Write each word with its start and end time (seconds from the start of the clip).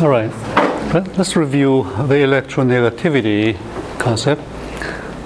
All 0.00 0.08
right. 0.08 0.30
Let- 0.92 1.16
Let's 1.16 1.36
review 1.36 1.84
the 2.08 2.14
electronegativity 2.26 3.56
concept. 3.98 4.42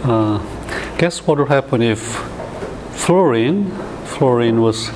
Uh, 0.05 0.39
guess 0.99 1.27
what 1.27 1.39
would 1.39 1.49
happen 1.49 1.83
if 1.83 2.01
fluorine, 2.93 3.71
fluorine 4.05 4.61
was 4.61 4.91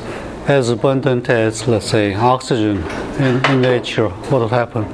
as 0.47 0.69
abundant 0.71 1.29
as, 1.29 1.67
let's 1.67 1.87
say, 1.87 2.15
oxygen 2.15 2.85
in, 3.19 3.45
in 3.47 3.61
nature? 3.61 4.09
What 4.09 4.43
would 4.43 4.51
happen? 4.51 4.85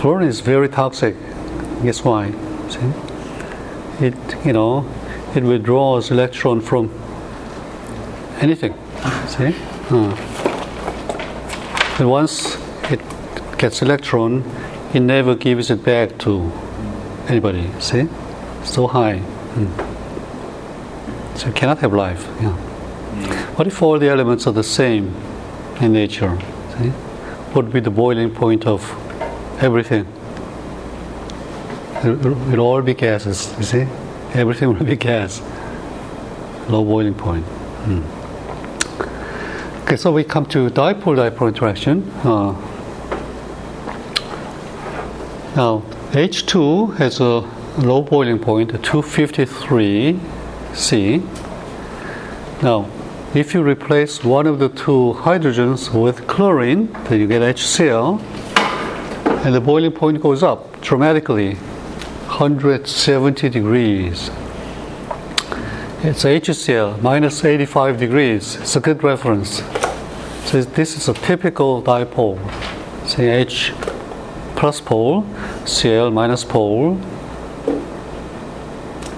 Fluorine 0.00 0.28
is 0.28 0.40
very 0.40 0.68
toxic. 0.68 1.14
Guess 1.82 2.04
why? 2.04 2.32
See, 2.68 4.06
it 4.06 4.14
you 4.44 4.52
know 4.52 4.84
it 5.34 5.42
withdraws 5.44 6.10
electron 6.10 6.60
from 6.60 6.90
anything. 8.40 8.74
See. 9.28 9.54
Uh. 9.90 10.48
And 12.02 12.10
once 12.10 12.56
it 12.90 13.00
gets 13.58 13.80
electron, 13.80 14.42
it 14.92 14.98
never 14.98 15.36
gives 15.36 15.70
it 15.70 15.84
back 15.84 16.18
to 16.24 16.50
anybody. 17.28 17.70
See? 17.78 18.08
So 18.64 18.88
high. 18.88 19.20
Mm. 19.54 21.38
So 21.38 21.46
you 21.46 21.52
cannot 21.52 21.78
have 21.78 21.92
life. 21.92 22.26
Yeah. 22.40 22.56
What 23.54 23.68
if 23.68 23.80
all 23.80 24.00
the 24.00 24.08
elements 24.08 24.48
are 24.48 24.52
the 24.52 24.64
same 24.64 25.14
in 25.80 25.92
nature? 25.92 26.36
See? 26.76 26.88
What 27.52 27.66
would 27.66 27.72
be 27.72 27.78
the 27.78 27.92
boiling 27.92 28.34
point 28.34 28.66
of 28.66 28.82
everything? 29.62 30.04
It 32.02 32.18
will 32.24 32.58
all 32.58 32.82
be 32.82 32.94
gases, 32.94 33.54
you 33.58 33.62
see? 33.62 33.86
Everything 34.34 34.76
will 34.76 34.84
be 34.84 34.96
gas. 35.10 35.40
Low 36.68 36.84
boiling 36.84 37.14
point. 37.14 37.46
Mm. 37.84 38.21
Okay, 39.92 40.00
so 40.00 40.10
we 40.10 40.24
come 40.24 40.46
to 40.46 40.70
dipole-dipole 40.70 41.48
interaction. 41.48 42.10
Uh, 42.24 42.52
now, 45.54 45.82
H2 46.12 46.96
has 46.96 47.20
a 47.20 47.40
low 47.86 48.00
boiling 48.00 48.38
point, 48.38 48.70
253 48.70 50.18
C. 50.72 51.18
Now, 52.62 52.88
if 53.34 53.52
you 53.52 53.62
replace 53.62 54.24
one 54.24 54.46
of 54.46 54.58
the 54.60 54.70
two 54.70 55.14
hydrogens 55.18 55.92
with 55.92 56.26
chlorine, 56.26 56.90
then 57.04 57.20
you 57.20 57.26
get 57.26 57.42
HCl, 57.42 58.18
and 59.44 59.54
the 59.54 59.60
boiling 59.60 59.92
point 59.92 60.22
goes 60.22 60.42
up 60.42 60.80
dramatically, 60.80 61.56
170 61.56 63.50
degrees. 63.50 64.30
It's 66.02 66.24
HCl, 66.24 67.02
minus 67.02 67.44
85 67.44 67.98
degrees. 67.98 68.56
It's 68.56 68.74
a 68.74 68.80
good 68.80 69.04
reference. 69.04 69.62
So 70.46 70.62
this 70.62 70.96
is 70.96 71.08
a 71.08 71.14
typical 71.14 71.82
dipole. 71.82 72.38
Say 73.06 73.30
H 73.30 73.72
plus 74.56 74.80
pole, 74.80 75.26
Cl 75.64 76.10
minus 76.10 76.44
pole, 76.44 77.00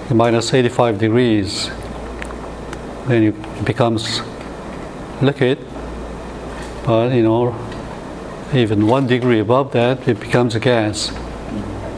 minus 0.09 0.53
85 0.53 0.97
degrees. 0.97 1.69
Then 3.07 3.23
it 3.23 3.65
becomes 3.65 4.21
liquid, 5.21 5.59
but 6.85 7.09
you 7.13 7.23
know, 7.23 7.55
even 8.53 8.87
one 8.87 9.07
degree 9.07 9.39
above 9.39 9.71
that, 9.73 10.07
it 10.07 10.19
becomes 10.19 10.55
a 10.55 10.59
gas. 10.59 11.11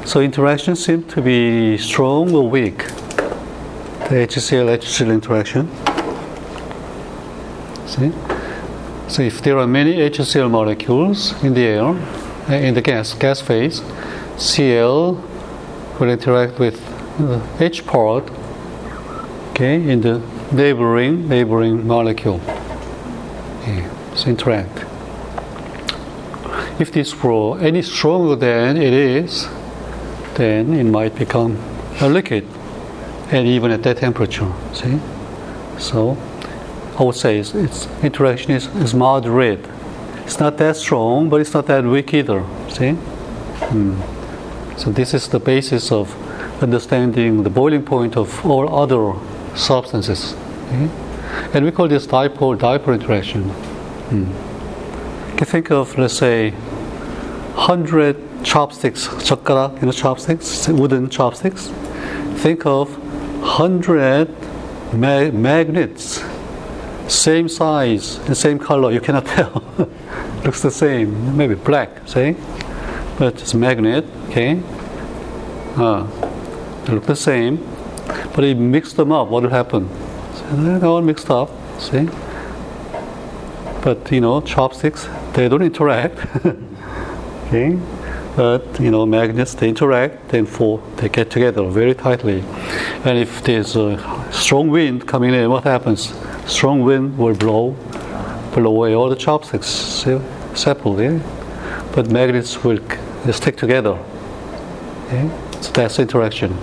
So 0.06 0.22
interactions 0.22 0.84
seem 0.86 1.04
to 1.04 1.22
be 1.22 1.78
strong 1.78 2.34
or 2.34 2.50
weak. 2.50 2.78
The 4.10 4.26
HCl 4.26 4.78
HCl 4.78 5.12
interaction. 5.12 5.70
See? 7.88 8.27
So 9.10 9.22
if 9.22 9.42
there 9.42 9.58
are 9.58 9.68
many 9.68 9.96
HCl 9.96 10.52
molecules 10.52 11.34
in 11.42 11.54
the 11.54 11.62
air, 11.62 11.86
uh, 12.50 12.54
in 12.54 12.74
the 12.74 12.82
gas 12.82 13.14
gas 13.14 13.40
phase, 13.40 13.82
Cl 14.38 15.14
will 16.00 16.10
interact 16.10 16.60
with 16.60 16.78
the 17.18 17.42
H 17.60 17.86
part, 17.86 18.30
okay, 19.52 19.76
in 19.76 20.02
the 20.02 20.22
neighboring 20.52 21.28
neighboring 21.30 21.88
molecule. 21.88 22.42
Okay, 23.62 23.88
so 24.16 24.30
interact. 24.30 24.86
If 26.80 26.92
this 26.92 27.24
were 27.24 27.58
any 27.60 27.82
stronger 27.82 28.36
than 28.36 28.76
it 28.76 28.94
is, 28.94 29.48
then 30.36 30.74
it 30.74 30.84
might 30.84 31.16
become 31.16 31.58
a 32.02 32.10
liquid, 32.10 32.46
and 33.32 33.48
even 33.48 33.72
at 33.72 33.84
that 33.84 33.98
temperature. 33.98 34.52
See, 34.74 35.00
so 35.80 36.18
I 36.98 37.04
would 37.04 37.16
say 37.16 37.38
its, 37.38 37.54
its 37.54 37.88
interaction 38.02 38.52
is, 38.52 38.66
is 38.78 38.96
moderate. 38.96 39.64
It's 40.26 40.40
not 40.40 40.58
that 40.58 40.76
strong, 40.78 41.30
but 41.30 41.42
it's 41.42 41.54
not 41.54 41.68
that 41.68 41.84
weak 41.84 42.12
either. 42.12 42.44
See? 42.70 42.94
Hmm. 42.94 44.02
So 44.78 44.92
this 44.92 45.14
is 45.14 45.28
the 45.30 45.40
basis 45.40 45.92
of 45.92 46.16
understanding 46.64 47.44
the 47.44 47.52
boiling 47.52 47.84
point 47.84 48.18
of 48.18 48.44
all 48.44 48.76
other 48.76 49.14
substances. 49.56 50.34
Okay? 50.70 50.90
And 51.54 51.66
we 51.66 51.72
call 51.72 51.88
this 51.88 52.08
dipole-dipole 52.08 52.96
interaction. 52.96 53.44
Hmm. 54.10 54.32
You 55.30 55.38
can 55.38 55.46
think 55.46 55.70
of, 55.70 55.96
let's 56.00 56.18
say, 56.18 56.50
100 56.50 58.44
chopsticks, 58.44 59.08
chakara, 59.08 59.80
you 59.80 59.86
know, 59.86 59.92
chopsticks, 59.92 60.68
wooden 60.68 61.12
chopsticks. 61.12 61.68
Think 62.38 62.66
of 62.66 62.98
100 63.44 64.30
ma- 64.94 65.30
magnets 65.30 66.24
same 67.08 67.50
size 67.50 68.18
and 68.28 68.36
same 68.36 68.60
color. 68.60 68.92
You 68.92 69.00
cannot 69.00 69.26
tell. 69.36 69.64
Looks 70.44 70.62
the 70.62 70.72
same, 70.72 71.36
maybe 71.36 71.56
black, 71.56 72.08
say, 72.08 72.36
but 73.18 73.42
it's 73.42 73.54
magnet. 73.54 74.06
Okay, 74.30 74.62
uh, 75.76 76.06
they 76.86 76.94
look 76.94 77.06
the 77.06 77.16
same, 77.16 77.58
but 78.34 78.44
if 78.44 78.58
you 78.58 78.64
mix 78.64 78.94
them 78.94 79.12
up, 79.12 79.30
what 79.30 79.44
will 79.44 79.50
happen? 79.50 79.90
They're 80.52 80.86
all 80.86 81.02
mixed 81.02 81.30
up. 81.30 81.50
See, 81.80 82.10
but 83.84 84.12
you 84.12 84.22
know, 84.22 84.42
chopsticks 84.42 85.08
they 85.34 85.50
don't 85.50 85.62
interact. 85.62 86.18
okay 87.48 87.80
but 88.38 88.80
you 88.80 88.92
know 88.92 89.04
magnets 89.04 89.56
they 89.56 89.68
interact 89.68 90.30
then 90.30 90.46
for 90.46 90.80
they 90.98 91.10
get 91.10 91.32
together 91.32 91.64
very 91.70 91.96
tightly 91.96 92.44
and 93.04 93.18
if 93.18 93.42
there's 93.44 93.76
a 93.76 93.98
strong 94.32 94.70
wind 94.70 95.08
coming 95.08 95.34
in 95.34 95.50
what 95.50 95.64
happens 95.64 96.14
strong 96.48 96.82
wind 96.82 97.18
will 97.18 97.36
blow 97.36 97.72
blow 98.54 98.72
away 98.72 98.94
all 98.96 99.10
the 99.10 99.16
chopsticks 99.16 99.68
se- 99.68 100.22
separately 100.56 101.20
but 101.94 102.10
magnets 102.10 102.64
will 102.64 102.80
stick 103.32 103.56
together 103.56 103.98
okay? 105.06 105.30
so 105.62 105.72
that's 105.72 106.00
interaction 106.00 106.58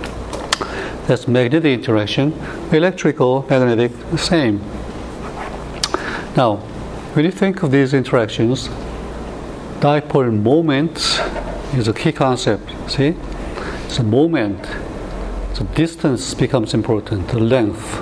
that's 1.07 1.27
magnetic 1.27 1.79
interaction 1.79 2.33
electrical 2.71 3.45
magnetic 3.49 3.91
same 4.17 4.59
now 6.35 6.57
when 7.13 7.23
you 7.23 7.31
think 7.31 7.63
of 7.63 7.71
these 7.71 7.93
interactions 7.93 8.69
dipole 9.79 10.31
moment 10.31 11.21
is 11.77 11.87
a 11.87 11.93
key 11.93 12.11
concept. 12.11 12.71
See, 12.89 13.15
so 13.89 14.03
moment, 14.03 14.65
The 15.55 15.63
distance 15.75 16.33
becomes 16.33 16.73
important. 16.73 17.29
The 17.29 17.39
length, 17.39 18.01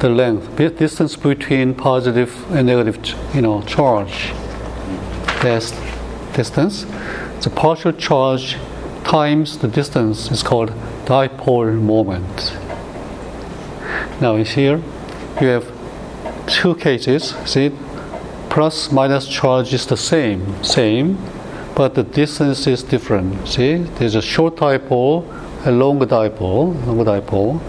the 0.00 0.08
length, 0.08 0.56
distance 0.56 1.16
between 1.16 1.74
positive 1.74 2.32
and 2.50 2.66
negative, 2.66 2.98
you 3.34 3.40
know, 3.40 3.62
charge. 3.62 4.32
That's 5.42 5.72
distance. 6.34 6.84
The 7.42 7.50
partial 7.54 7.92
charge 7.92 8.56
times 9.04 9.58
the 9.58 9.68
distance 9.68 10.30
is 10.30 10.42
called 10.42 10.70
dipole 11.04 11.80
moment. 11.80 12.56
Now 14.20 14.36
here 14.36 14.82
you 15.40 15.48
have 15.48 15.70
two 16.46 16.74
cases. 16.74 17.34
See, 17.44 17.70
plus 18.50 18.90
minus 18.92 19.28
charge 19.28 19.74
is 19.74 19.86
the 19.86 19.96
same, 19.96 20.62
same, 20.62 21.18
but 21.74 21.94
the 21.94 22.02
distance 22.02 22.66
is 22.66 22.82
different. 22.82 23.48
See, 23.48 23.76
there's 23.98 24.14
a 24.14 24.22
short 24.22 24.56
dipole, 24.56 25.24
a 25.66 25.70
longer 25.70 26.06
dipole, 26.06 26.86
longer 26.86 27.04
dipole. 27.04 27.60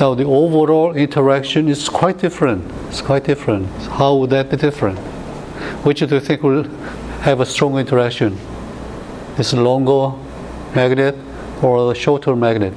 Now 0.00 0.14
the 0.14 0.24
overall 0.24 0.94
interaction 0.94 1.68
is 1.68 1.88
quite 1.88 2.18
different. 2.18 2.64
It's 2.88 3.00
quite 3.00 3.24
different. 3.24 3.68
How 3.98 4.16
would 4.16 4.30
that 4.30 4.50
be 4.50 4.56
different? 4.56 4.98
Which 5.84 6.00
do 6.00 6.06
you 6.06 6.20
think 6.20 6.42
will 6.42 6.64
have 7.22 7.40
a 7.40 7.46
strong 7.46 7.78
interaction? 7.78 8.38
This 9.36 9.52
longer 9.52 10.16
magnet 10.74 11.16
or 11.62 11.88
the 11.88 11.94
shorter 11.94 12.34
magnet? 12.34 12.74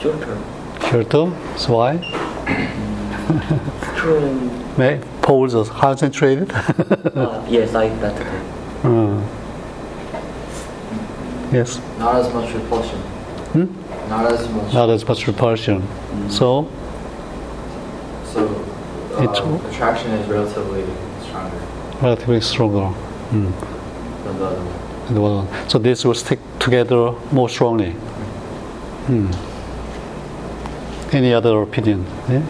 Shorter. 0.00 0.38
Shorter. 0.90 1.58
So 1.58 1.74
why? 1.74 1.98
Strong. 3.96 5.00
Poles 5.22 5.54
are 5.54 5.64
concentrated. 5.64 6.52
uh, 6.52 7.44
yes, 7.48 7.72
like 7.72 7.98
that. 8.00 8.52
Hmm. 11.48 11.56
Yes. 11.56 11.80
Not 11.98 12.16
as 12.16 12.32
much 12.34 12.52
repulsion. 12.54 12.98
Hmm? 13.52 14.08
Not 14.08 14.32
as 14.32 14.48
much. 14.50 14.72
Not 14.74 14.90
as 14.90 15.06
much 15.08 15.26
repulsion. 15.26 15.82
So, 16.28 16.68
So, 18.32 18.44
It's- 19.22 19.40
uh, 19.40 19.68
attraction 19.70 20.10
is 20.12 20.28
relatively 20.28 20.84
stronger 21.26 21.56
relatively 22.02 22.40
stronger. 22.40 22.92
Mm. 23.32 23.52
than 24.24 24.38
the 24.38 24.44
other 24.44 24.56
one. 24.56 25.14
The 25.14 25.20
other 25.22 25.36
one. 25.36 25.48
So 25.68 25.78
this 25.78 26.04
will 26.04 26.14
stick 26.14 26.38
together 26.58 27.12
more 27.32 27.48
strongly. 27.48 27.92
Hmm. 29.06 29.30
Any 31.12 31.32
other 31.32 31.62
opinion? 31.62 32.04
Yeah? 32.28 32.42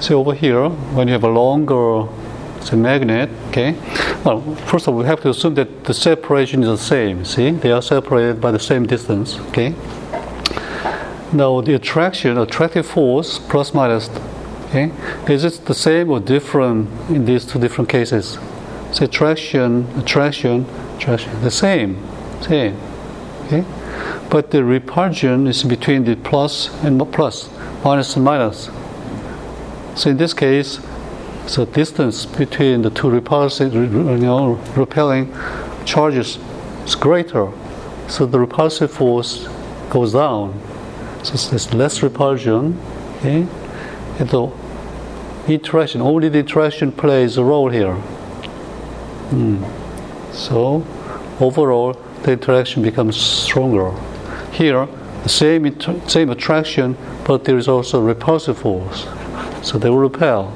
So 0.00 0.18
over 0.18 0.34
here, 0.34 0.68
when 0.68 1.08
you 1.08 1.12
have 1.12 1.24
a 1.24 1.28
longer 1.28 2.08
magnet, 2.72 3.30
okay. 3.48 3.74
Well, 4.24 4.40
first 4.66 4.86
of 4.86 4.94
all, 4.94 5.00
we 5.00 5.06
have 5.06 5.20
to 5.22 5.30
assume 5.30 5.54
that 5.54 5.84
the 5.84 5.94
separation 5.94 6.62
is 6.62 6.68
the 6.68 6.78
same. 6.78 7.24
See, 7.24 7.50
they 7.50 7.70
are 7.70 7.82
separated 7.82 8.40
by 8.40 8.50
the 8.50 8.58
same 8.58 8.86
distance. 8.86 9.38
Okay. 9.48 9.74
Now 11.32 11.60
the 11.60 11.74
attraction, 11.74 12.38
attractive 12.38 12.86
force, 12.86 13.38
plus 13.38 13.72
minus, 13.72 14.10
okay, 14.66 14.90
is 15.28 15.44
it 15.44 15.64
the 15.66 15.74
same 15.74 16.10
or 16.10 16.18
different 16.18 16.88
in 17.08 17.24
these 17.24 17.44
two 17.46 17.60
different 17.60 17.88
cases? 17.88 18.36
So 18.90 19.04
attraction, 19.04 19.86
attraction, 19.96 20.66
attraction, 20.96 21.40
the 21.42 21.50
same, 21.52 22.04
same, 22.40 22.76
okay. 23.44 23.64
But 24.28 24.50
the 24.50 24.64
repulsion 24.64 25.46
is 25.46 25.62
between 25.62 26.04
the 26.04 26.16
plus 26.16 26.68
and 26.82 27.00
plus, 27.12 27.48
minus 27.84 28.16
and 28.16 28.24
minus. 28.24 28.68
So 30.00 30.08
in 30.08 30.16
this 30.16 30.32
case, 30.32 30.80
the 31.54 31.66
distance 31.66 32.24
between 32.24 32.80
the 32.80 32.88
two 32.88 33.10
repulsive, 33.10 33.74
you 33.74 33.86
know, 33.86 34.54
repelling 34.74 35.30
charges 35.84 36.38
is 36.86 36.94
greater. 36.94 37.52
So 38.08 38.24
the 38.24 38.40
repulsive 38.40 38.90
force 38.90 39.46
goes 39.90 40.14
down. 40.14 40.58
So 41.22 41.50
there's 41.50 41.74
less 41.74 42.02
repulsion. 42.02 42.80
Okay? 43.18 43.46
And 44.18 44.30
the 44.30 44.50
interaction, 45.48 46.00
only 46.00 46.30
the 46.30 46.38
interaction 46.38 46.92
plays 46.92 47.36
a 47.36 47.44
role 47.44 47.68
here. 47.68 47.96
Hmm. 49.32 49.62
So 50.32 50.82
overall, 51.40 51.92
the 52.22 52.32
interaction 52.32 52.82
becomes 52.82 53.20
stronger. 53.20 53.92
Here, 54.50 54.88
the 55.24 55.28
same 55.28 55.66
inter- 55.66 56.00
same 56.08 56.30
attraction, 56.30 56.96
but 57.26 57.44
there 57.44 57.58
is 57.58 57.68
also 57.68 58.00
repulsive 58.00 58.56
force. 58.56 59.06
So 59.62 59.78
they 59.78 59.90
will 59.90 59.98
repel. 59.98 60.52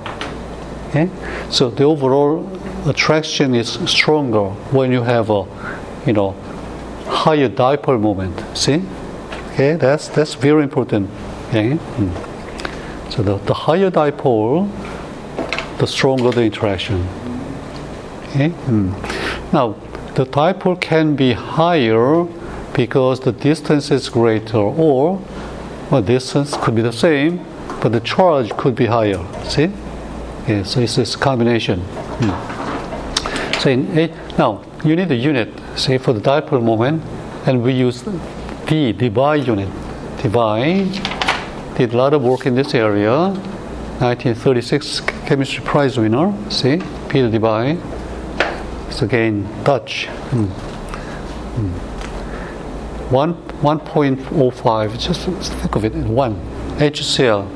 Okay? 0.89 1.11
So 1.51 1.71
the 1.71 1.85
overall 1.85 2.49
attraction 2.89 3.55
is 3.55 3.79
stronger 3.87 4.51
when 4.71 4.93
you 4.93 5.03
have 5.03 5.31
a, 5.31 5.45
you 6.07 6.13
know, 6.13 6.35
higher 7.07 7.49
dipole 7.49 8.01
moment. 8.01 8.43
See? 8.57 8.83
Okay, 9.53 9.77
that's 9.77 10.09
that's 10.09 10.35
very 10.35 10.63
important. 10.65 11.09
Okay. 11.49 11.79
Mm. 11.97 13.13
So 13.13 13.23
the, 13.23 13.37
the 13.39 13.55
higher 13.55 13.91
dipole, 13.91 14.69
the 15.79 15.87
stronger 15.87 16.31
the 16.31 16.43
interaction. 16.43 17.07
Okay. 18.31 18.51
Mm. 18.67 18.93
Now 19.53 19.77
the 20.15 20.27
dipole 20.27 20.81
can 20.81 21.15
be 21.15 21.33
higher 21.33 22.25
because 22.73 23.21
the 23.21 23.33
distance 23.33 23.91
is 23.91 24.09
greater, 24.09 24.59
or 24.59 25.23
well, 25.91 26.03
distance 26.03 26.57
could 26.57 26.75
be 26.75 26.83
the 26.83 26.93
same, 26.93 27.39
but 27.85 27.93
the 27.93 28.01
charge 28.01 28.49
could 28.57 28.75
be 28.75 28.87
higher. 28.87 29.23
See? 29.45 29.71
Okay, 30.45 30.65
so 30.65 30.81
it's 30.81 30.97
this 30.97 31.17
combination. 31.17 31.81
Mm. 31.81 33.61
So 33.61 33.69
in 33.69 34.11
now 34.39 34.65
you 34.83 34.97
need 34.97 35.11
a 35.11 35.15
unit, 35.15 35.51
say 35.77 35.99
for 35.99 36.15
the 36.15 36.21
dipole 36.21 36.63
moment, 36.63 37.03
and 37.45 37.63
we 37.63 37.75
use 37.75 38.01
D, 38.01 38.95
Debye 38.95 39.47
unit. 39.47 39.69
Debye 40.17 41.77
did 41.77 41.93
a 41.93 41.97
lot 41.99 42.15
of 42.15 42.23
work 42.23 42.47
in 42.47 42.55
this 42.55 42.73
area. 42.75 43.29
1936 44.01 45.01
chemistry 45.27 45.63
prize 45.63 45.99
winner. 45.99 46.33
See, 46.51 46.81
Peter 47.11 47.29
Debye. 47.29 47.77
It's 48.89 49.03
again 49.03 49.47
Dutch. 49.63 50.07
Mm. 50.31 50.47
Mm. 51.57 51.71
One 53.11 53.35
1.05. 53.61 54.99
Just 54.99 55.27
think 55.53 55.77
of 55.77 55.85
it. 55.85 55.93
One 55.95 56.35
HCl. 56.79 57.54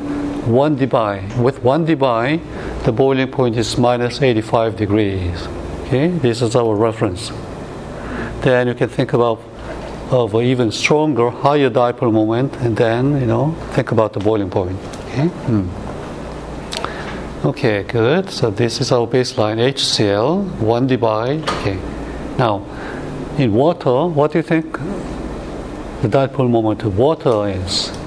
One 0.49 0.79
Debye. 0.79 1.37
With 1.39 1.63
one 1.63 1.87
Debye, 1.87 2.41
the 2.85 2.93
boiling 2.93 3.31
point 3.31 3.57
is 3.59 3.77
minus 3.77 4.23
85 4.23 4.77
degrees. 4.77 5.47
Okay, 5.83 6.09
this 6.09 6.41
is 6.41 6.57
our 6.57 6.75
reference. 6.75 7.31
Then 8.41 8.67
you 8.67 8.75
can 8.75 8.89
think 8.89 9.13
about 9.13 9.43
of 10.11 10.35
an 10.35 10.45
even 10.45 10.73
stronger, 10.73 11.29
higher 11.29 11.69
dipole 11.69 12.11
moment, 12.11 12.57
and 12.61 12.75
then 12.79 13.21
you 13.21 13.27
know 13.27 13.55
think 13.73 13.93
about 13.93 14.15
the 14.15 14.21
boiling 14.21 14.49
point. 14.49 14.79
Okay. 15.09 15.27
Hmm. 15.27 15.69
Okay, 17.47 17.83
good. 17.83 18.31
So 18.31 18.51
this 18.51 18.81
is 18.81 18.91
our 18.91 19.07
baseline 19.07 19.59
HCl, 19.59 20.61
one 20.61 20.89
Debye. 20.89 21.43
Okay. 21.61 21.79
Now, 22.39 22.65
in 23.37 23.53
water, 23.53 24.07
what 24.07 24.33
do 24.33 24.39
you 24.39 24.43
think 24.43 24.73
the 26.01 26.09
dipole 26.09 26.49
moment 26.49 26.85
of 26.85 26.97
water 26.97 27.49
is? 27.49 27.98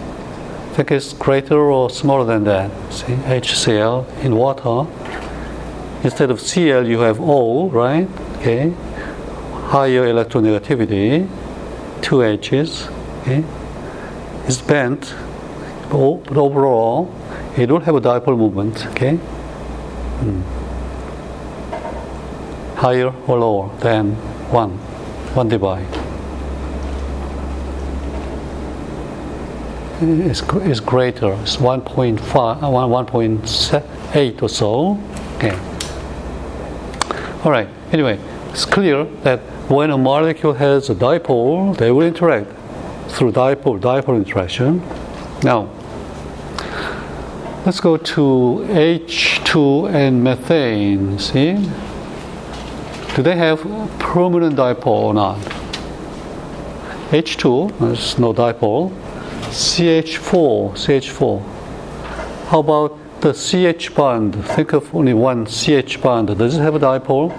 Think 0.73 0.91
it's 0.91 1.11
greater 1.11 1.59
or 1.59 1.89
smaller 1.89 2.23
than 2.23 2.45
that? 2.45 2.71
See, 2.93 3.13
HCl 3.13 4.23
in 4.23 4.35
water. 4.37 4.87
Instead 6.03 6.31
of 6.31 6.39
Cl, 6.39 6.87
you 6.87 6.99
have 6.99 7.19
O, 7.19 7.69
right? 7.69 8.07
Okay. 8.37 8.73
Higher 9.67 10.05
electronegativity, 10.05 11.27
two 12.01 12.21
H's. 12.21 12.87
Okay. 13.21 13.43
It's 14.47 14.61
bent, 14.61 15.13
but 15.89 16.37
overall, 16.37 17.13
it 17.57 17.67
don't 17.67 17.83
have 17.83 17.95
a 17.95 18.01
dipole 18.01 18.37
moment. 18.37 18.87
Okay. 18.87 19.17
Hmm. 20.21 20.41
Higher 22.79 23.13
or 23.27 23.37
lower 23.37 23.77
than 23.79 24.15
one, 24.51 24.71
one 25.35 25.49
Debye. 25.49 26.00
Is, 30.01 30.41
is 30.63 30.79
greater. 30.79 31.33
It's 31.41 31.57
1.5, 31.57 32.63
uh, 32.63 32.69
1, 32.69 32.89
1.8 33.07 34.41
or 34.41 34.49
so. 34.49 34.99
Okay. 35.37 35.57
All 37.43 37.51
right. 37.51 37.67
Anyway, 37.91 38.19
it's 38.51 38.65
clear 38.65 39.05
that 39.23 39.39
when 39.69 39.89
a 39.89 39.97
molecule 39.97 40.53
has 40.53 40.89
a 40.89 40.95
dipole, 40.95 41.75
they 41.77 41.91
will 41.91 42.05
interact 42.05 42.49
through 43.09 43.31
dipole 43.31 43.79
dipole 43.79 44.17
interaction. 44.17 44.81
Now, 45.43 45.69
let's 47.65 47.79
go 47.79 47.97
to 47.97 48.65
H2 48.69 49.93
and 49.93 50.23
methane. 50.23 51.19
See, 51.19 51.53
do 53.15 53.23
they 53.23 53.35
have 53.35 53.61
permanent 53.99 54.55
dipole 54.55 54.87
or 54.87 55.13
not? 55.13 55.37
H2, 57.11 57.79
there's 57.79 58.17
no 58.19 58.33
dipole. 58.33 58.91
CH4, 59.51 60.71
CH4. 60.71 61.41
How 62.47 62.59
about 62.59 62.97
the 63.19 63.33
CH 63.33 63.93
bond? 63.93 64.45
Think 64.45 64.71
of 64.71 64.95
only 64.95 65.13
one 65.13 65.45
CH 65.45 66.01
bond. 66.01 66.37
Does 66.37 66.55
it 66.55 66.61
have 66.61 66.75
a 66.75 66.79
dipole? 66.79 67.31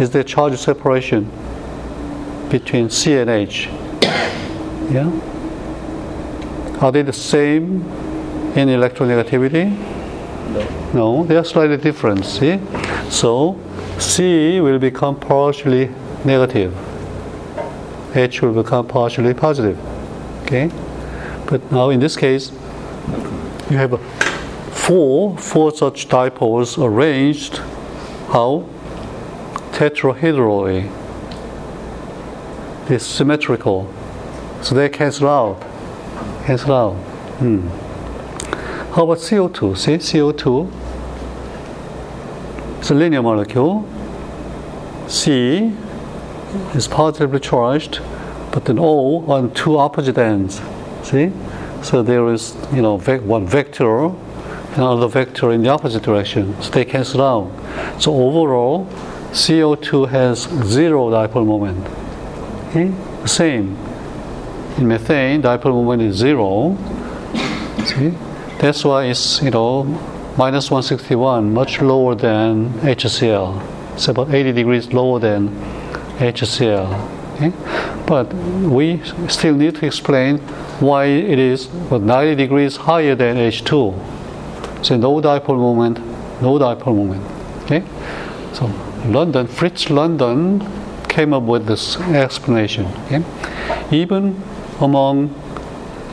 Is 0.00 0.10
there 0.10 0.24
charge 0.24 0.58
separation 0.58 1.30
between 2.50 2.90
C 2.90 3.14
and 3.14 3.30
H? 3.30 3.68
Yeah? 4.90 5.10
Are 6.80 6.92
they 6.92 7.02
the 7.02 7.12
same 7.12 7.82
in 8.54 8.68
electronegativity? 8.68 9.70
No, 10.52 10.92
No, 10.94 11.24
they 11.24 11.36
are 11.36 11.44
slightly 11.44 11.76
different. 11.76 12.24
See? 12.24 12.60
So 13.08 13.58
C 13.98 14.60
will 14.60 14.78
become 14.78 15.18
partially 15.18 15.90
negative. 16.24 16.72
H 18.16 18.42
will 18.42 18.62
become 18.62 18.86
partially 18.86 19.34
positive. 19.34 19.78
Okay? 20.42 20.70
But 21.46 21.70
now 21.70 21.90
in 21.90 22.00
this 22.00 22.16
case, 22.16 22.50
you 23.70 23.76
have 23.76 24.00
four, 24.70 25.36
four 25.38 25.74
such 25.74 26.08
dipoles 26.08 26.82
arranged 26.82 27.60
how? 28.28 28.68
Tetrahedrally. 29.72 30.90
They're 32.88 32.98
symmetrical. 32.98 33.92
So 34.62 34.74
they 34.74 34.88
cancel 34.88 35.28
out. 35.28 35.60
Cancel 36.44 36.72
out. 36.72 36.94
Hmm. 37.38 37.68
How 38.94 39.04
about 39.04 39.18
CO2? 39.18 39.76
See, 39.76 39.96
CO2 39.96 40.72
it's 42.78 42.90
a 42.90 42.94
linear 42.94 43.22
molecule. 43.22 43.84
C 45.08 45.72
is 46.74 46.88
positively 46.88 47.40
charged, 47.40 48.00
but 48.52 48.64
then 48.64 48.78
O 48.78 49.24
on 49.26 49.52
two 49.54 49.78
opposite 49.78 50.18
ends. 50.18 50.60
See? 51.02 51.32
So 51.82 52.02
there 52.02 52.26
is, 52.32 52.56
you 52.72 52.82
know, 52.82 52.96
vec- 52.96 53.22
one 53.22 53.46
vector 53.46 54.06
and 54.06 54.76
another 54.76 55.08
vector 55.08 55.52
in 55.52 55.62
the 55.62 55.68
opposite 55.68 56.02
direction. 56.02 56.60
So 56.62 56.70
they 56.70 56.84
cancel 56.84 57.22
out. 57.22 58.02
So 58.02 58.14
overall, 58.14 58.86
CO2 59.30 60.08
has 60.08 60.48
zero 60.64 61.10
dipole 61.10 61.46
moment. 61.46 61.86
Okay? 62.68 62.92
The 63.22 63.28
same. 63.28 63.76
in 64.78 64.88
methane, 64.88 65.42
dipole 65.42 65.72
moment 65.72 66.02
is 66.02 66.16
zero. 66.16 66.76
See, 67.86 68.12
that's 68.58 68.84
why 68.84 69.04
it's 69.04 69.42
you 69.42 69.50
know 69.50 69.84
minus 70.36 70.70
161, 70.70 71.52
much 71.52 71.80
lower 71.80 72.14
than 72.14 72.72
HCl. 72.80 73.94
It's 73.94 74.08
about 74.08 74.34
80 74.34 74.52
degrees 74.52 74.92
lower 74.92 75.18
than 75.18 75.48
HCl. 76.18 77.16
Okay? 77.34 77.52
But 78.06 78.32
we 78.32 79.02
still 79.28 79.54
need 79.54 79.76
to 79.76 79.86
explain 79.86 80.38
why 80.80 81.04
it 81.06 81.38
is 81.38 81.66
about 81.66 82.02
90 82.02 82.34
degrees 82.34 82.76
higher 82.76 83.14
than 83.14 83.36
H2. 83.36 84.84
So 84.84 84.96
no 84.96 85.20
dipole 85.20 85.58
moment, 85.58 85.98
no 86.40 86.58
dipole 86.58 86.96
moment. 86.96 87.22
Okay? 87.64 87.82
So 88.52 88.66
London, 89.06 89.46
Fritz 89.46 89.90
London 89.90 90.60
came 91.08 91.32
up 91.32 91.42
with 91.42 91.66
this 91.66 91.98
explanation. 92.00 92.86
Okay? 93.06 93.22
Even 93.90 94.42
among 94.80 95.34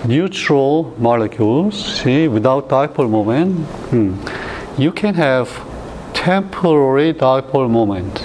neutral 0.05 0.93
molecules, 0.97 2.01
see, 2.01 2.27
without 2.27 2.67
dipole 2.67 3.09
moment, 3.09 3.65
hmm, 3.89 4.15
you 4.81 4.91
can 4.91 5.13
have 5.13 5.49
temporary 6.13 7.13
dipole 7.13 7.69
moment. 7.69 8.23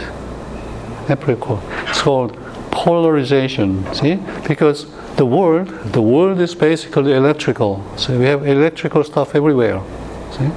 Temporary, 1.09 1.41
it's 1.88 2.03
called 2.03 2.37
polarization. 2.71 3.83
See, 3.95 4.17
because 4.47 4.87
the 5.17 5.25
world, 5.25 5.69
the 5.93 6.03
world 6.03 6.38
is 6.38 6.55
basically 6.55 7.15
electrical. 7.15 7.83
So 7.97 8.19
we 8.19 8.27
have 8.27 8.47
electrical 8.47 9.03
stuff 9.05 9.35
everywhere. 9.35 9.81
See. 10.33 10.50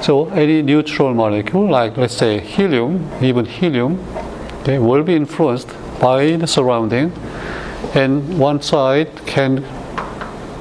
So 0.00 0.28
any 0.28 0.62
neutral 0.62 1.12
molecule, 1.12 1.68
like 1.68 1.96
let's 1.96 2.16
say 2.16 2.38
helium, 2.38 3.10
even 3.20 3.44
helium, 3.44 3.98
okay, 4.60 4.78
will 4.78 5.02
be 5.02 5.16
influenced 5.16 5.68
by 6.00 6.36
the 6.36 6.46
surrounding, 6.46 7.12
and 7.94 8.38
one 8.38 8.62
side 8.62 9.10
can 9.26 9.64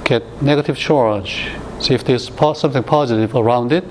get 0.06 0.24
negative 0.42 0.76
charge. 0.76 1.52
See 1.80 1.94
if 1.94 2.04
there's 2.04 2.32
something 2.56 2.84
positive 2.84 3.36
around 3.36 3.72
it, 3.74 3.84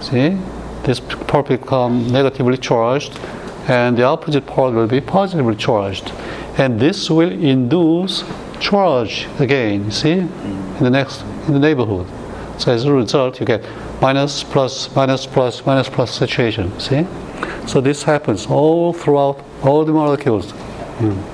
see 0.00 0.36
this 0.82 0.98
part 0.98 1.46
become 1.46 2.08
negatively 2.08 2.56
charged, 2.56 3.18
and 3.66 3.96
the 3.96 4.02
opposite 4.02 4.46
part 4.46 4.74
will 4.74 4.86
be 4.86 5.00
positively 5.00 5.56
charged, 5.56 6.12
and 6.58 6.78
this 6.78 7.10
will 7.10 7.30
induce 7.30 8.24
charge 8.60 9.26
again. 9.38 9.90
See 9.90 10.12
in 10.12 10.78
the 10.80 10.90
next 10.90 11.22
in 11.46 11.54
the 11.54 11.60
neighborhood. 11.60 12.06
So 12.58 12.72
as 12.72 12.84
a 12.84 12.92
result, 12.92 13.40
you 13.40 13.46
get 13.46 13.64
minus 14.00 14.44
plus 14.44 14.94
minus 14.94 15.26
plus 15.26 15.64
minus 15.66 15.88
plus 15.88 16.10
situation. 16.16 16.78
See, 16.78 17.06
so 17.66 17.80
this 17.80 18.02
happens 18.02 18.46
all 18.46 18.92
throughout 18.92 19.42
all 19.62 19.84
the 19.84 19.92
molecules. 19.92 20.52
Mm. 20.52 21.30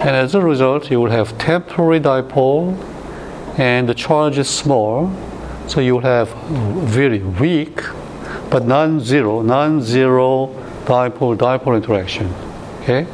And 0.00 0.16
as 0.16 0.34
a 0.34 0.40
result, 0.40 0.90
you 0.90 1.00
will 1.00 1.10
have 1.10 1.36
temporary 1.38 2.00
dipole, 2.00 2.76
and 3.58 3.88
the 3.88 3.94
charge 3.94 4.38
is 4.38 4.48
small, 4.48 5.10
so 5.66 5.80
you 5.80 5.94
will 5.94 6.02
have 6.02 6.28
very 6.84 7.20
weak, 7.20 7.80
but 8.50 8.66
non-zero, 8.66 9.42
non-zero 9.42 10.48
dipole-dipole 10.84 11.76
interaction. 11.76 12.32
Okay. 12.82 13.06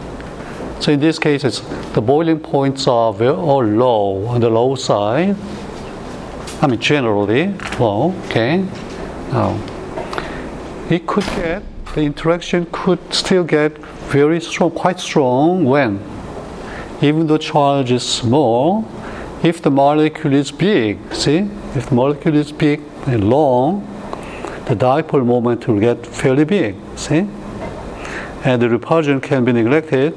So 0.80 0.92
in 0.92 1.00
this 1.00 1.18
case, 1.18 1.44
it's, 1.44 1.60
the 1.92 2.00
boiling 2.00 2.40
points 2.40 2.86
are 2.86 3.12
very 3.12 3.34
all 3.34 3.64
low 3.64 4.26
on 4.26 4.40
the 4.40 4.50
low 4.50 4.74
side. 4.74 5.36
I 6.62 6.66
mean, 6.66 6.80
generally 6.80 7.54
low. 7.78 8.14
Okay. 8.26 8.66
Now, 9.32 9.58
it 10.90 11.06
could 11.06 11.24
get 11.36 11.62
the 11.94 12.02
interaction 12.02 12.66
could 12.70 13.00
still 13.12 13.44
get 13.44 13.76
very 14.12 14.40
strong, 14.40 14.70
quite 14.70 15.00
strong 15.00 15.64
when 15.64 16.00
even 17.02 17.26
though 17.26 17.38
charge 17.38 17.90
is 17.90 18.02
small, 18.02 18.84
if 19.42 19.62
the 19.62 19.70
molecule 19.70 20.34
is 20.34 20.50
big, 20.50 20.98
see, 21.14 21.48
if 21.74 21.88
the 21.88 21.94
molecule 21.94 22.36
is 22.36 22.52
big 22.52 22.82
and 23.06 23.28
long, 23.28 23.86
the 24.70 24.76
dipole 24.76 25.26
moment 25.26 25.66
will 25.66 25.80
get 25.80 26.06
fairly 26.06 26.44
big, 26.44 26.76
see? 26.96 27.26
And 28.44 28.62
the 28.62 28.68
repulsion 28.68 29.20
can 29.20 29.44
be 29.44 29.52
neglected, 29.52 30.16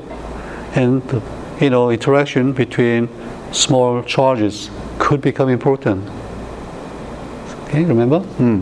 and 0.75 1.01
the, 1.10 1.22
you 1.60 1.69
know 1.69 1.89
interaction 1.89 2.53
between 2.53 3.10
small 3.51 4.03
charges 4.03 4.69
could 5.00 5.22
become 5.22 5.50
important. 5.50 6.07
Okay, 7.63 7.83
remember? 7.83 8.19
Hmm. 8.19 8.62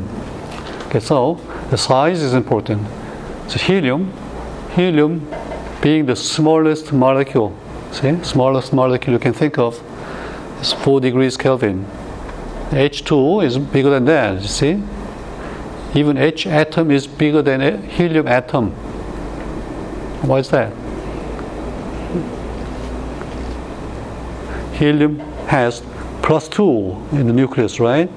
Okay, 0.87 0.99
so 0.99 1.35
the 1.69 1.77
size 1.77 2.21
is 2.21 2.33
important. 2.33 2.87
So 3.47 3.59
helium, 3.59 4.13
helium 4.75 5.27
being 5.81 6.05
the 6.05 6.15
smallest 6.15 6.93
molecule 6.93 7.57
See, 7.91 8.23
smallest 8.23 8.71
molecule 8.71 9.13
you 9.13 9.19
can 9.19 9.33
think 9.33 9.57
of 9.57 9.81
is 10.61 10.71
4 10.71 11.01
degrees 11.01 11.35
Kelvin. 11.35 11.85
H2 12.69 13.43
is 13.43 13.57
bigger 13.57 13.89
than 13.89 14.05
that, 14.05 14.41
you 14.41 14.47
see? 14.47 14.81
Even 15.93 16.17
H 16.17 16.47
atom 16.47 16.89
is 16.89 17.05
bigger 17.05 17.41
than 17.41 17.61
a 17.61 17.77
helium 17.77 18.27
atom. 18.27 18.71
Why 20.21 20.39
is 20.39 20.49
that? 20.49 20.71
Helium 24.73 25.19
has 25.47 25.83
plus 26.21 26.47
2 26.47 27.07
in 27.11 27.27
the 27.27 27.33
nucleus, 27.33 27.79
right? 27.79 28.09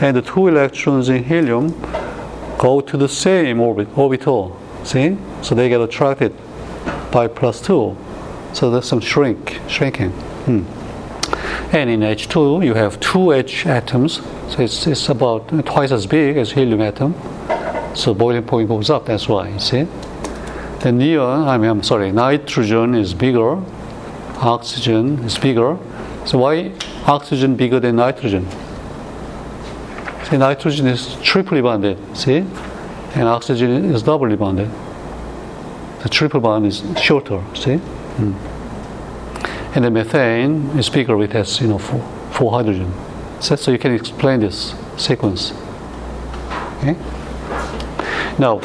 And 0.00 0.16
the 0.16 0.22
two 0.22 0.46
electrons 0.46 1.08
in 1.08 1.24
helium 1.24 1.78
go 2.58 2.80
to 2.80 2.96
the 2.96 3.08
same 3.08 3.60
orbit, 3.60 3.88
orbital. 3.96 4.58
See? 4.84 5.18
So 5.42 5.54
they 5.54 5.68
get 5.68 5.80
attracted 5.80 6.34
by 7.10 7.28
plus 7.28 7.60
2. 7.60 7.96
So 8.54 8.70
there's 8.70 8.86
some 8.86 9.00
shrink, 9.00 9.60
shrinking. 9.68 10.10
Hmm. 10.10 10.77
And 11.72 11.90
in 11.90 12.00
H2, 12.00 12.64
you 12.64 12.74
have 12.74 12.98
two 13.00 13.32
H 13.32 13.66
atoms, 13.66 14.22
so 14.48 14.62
it's, 14.62 14.86
it's 14.86 15.08
about 15.08 15.48
twice 15.66 15.92
as 15.92 16.06
big 16.06 16.36
as 16.36 16.52
helium 16.52 16.80
atom. 16.80 17.14
So 17.94 18.14
boiling 18.14 18.44
point 18.44 18.68
goes 18.68 18.90
up. 18.90 19.06
That's 19.06 19.28
why. 19.28 19.48
You 19.48 19.58
see. 19.58 19.86
The 20.80 20.92
neon, 20.92 21.48
I 21.48 21.58
mean, 21.58 21.70
I'm 21.70 21.82
sorry, 21.82 22.12
nitrogen 22.12 22.94
is 22.94 23.12
bigger, 23.12 23.60
oxygen 24.36 25.18
is 25.24 25.36
bigger. 25.36 25.76
So 26.24 26.38
why 26.38 26.72
oxygen 27.06 27.56
bigger 27.56 27.80
than 27.80 27.96
nitrogen? 27.96 28.46
See, 30.24 30.36
nitrogen 30.36 30.86
is 30.86 31.16
triply 31.22 31.60
bonded. 31.62 31.98
See, 32.16 32.36
and 32.36 33.22
oxygen 33.22 33.92
is 33.92 34.02
doubly 34.02 34.36
bonded. 34.36 34.70
The 36.02 36.08
triple 36.08 36.40
bond 36.40 36.66
is 36.66 36.84
shorter. 37.00 37.42
See. 37.54 37.80
Mm. 38.18 38.57
And 39.74 39.84
the 39.84 39.90
methane 39.90 40.78
is 40.78 40.88
bigger, 40.88 41.22
it 41.22 41.32
has 41.32 41.60
you 41.60 41.68
know 41.68 41.78
four, 41.78 42.00
four 42.32 42.52
hydrogen. 42.52 42.92
So, 43.40 43.56
so 43.56 43.70
you 43.70 43.78
can 43.78 43.94
explain 43.94 44.40
this 44.40 44.74
sequence. 44.96 45.52
Okay? 46.78 46.96
Now, 48.38 48.60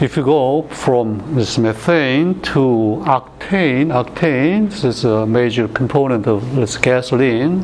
if 0.00 0.16
you 0.16 0.22
go 0.22 0.62
from 0.62 1.34
this 1.34 1.58
methane 1.58 2.40
to 2.42 3.02
octane, 3.04 3.88
octane 3.88 4.70
this 4.70 4.84
is 4.84 5.04
a 5.04 5.26
major 5.26 5.66
component 5.66 6.26
of 6.26 6.54
this 6.54 6.76
gasoline, 6.76 7.62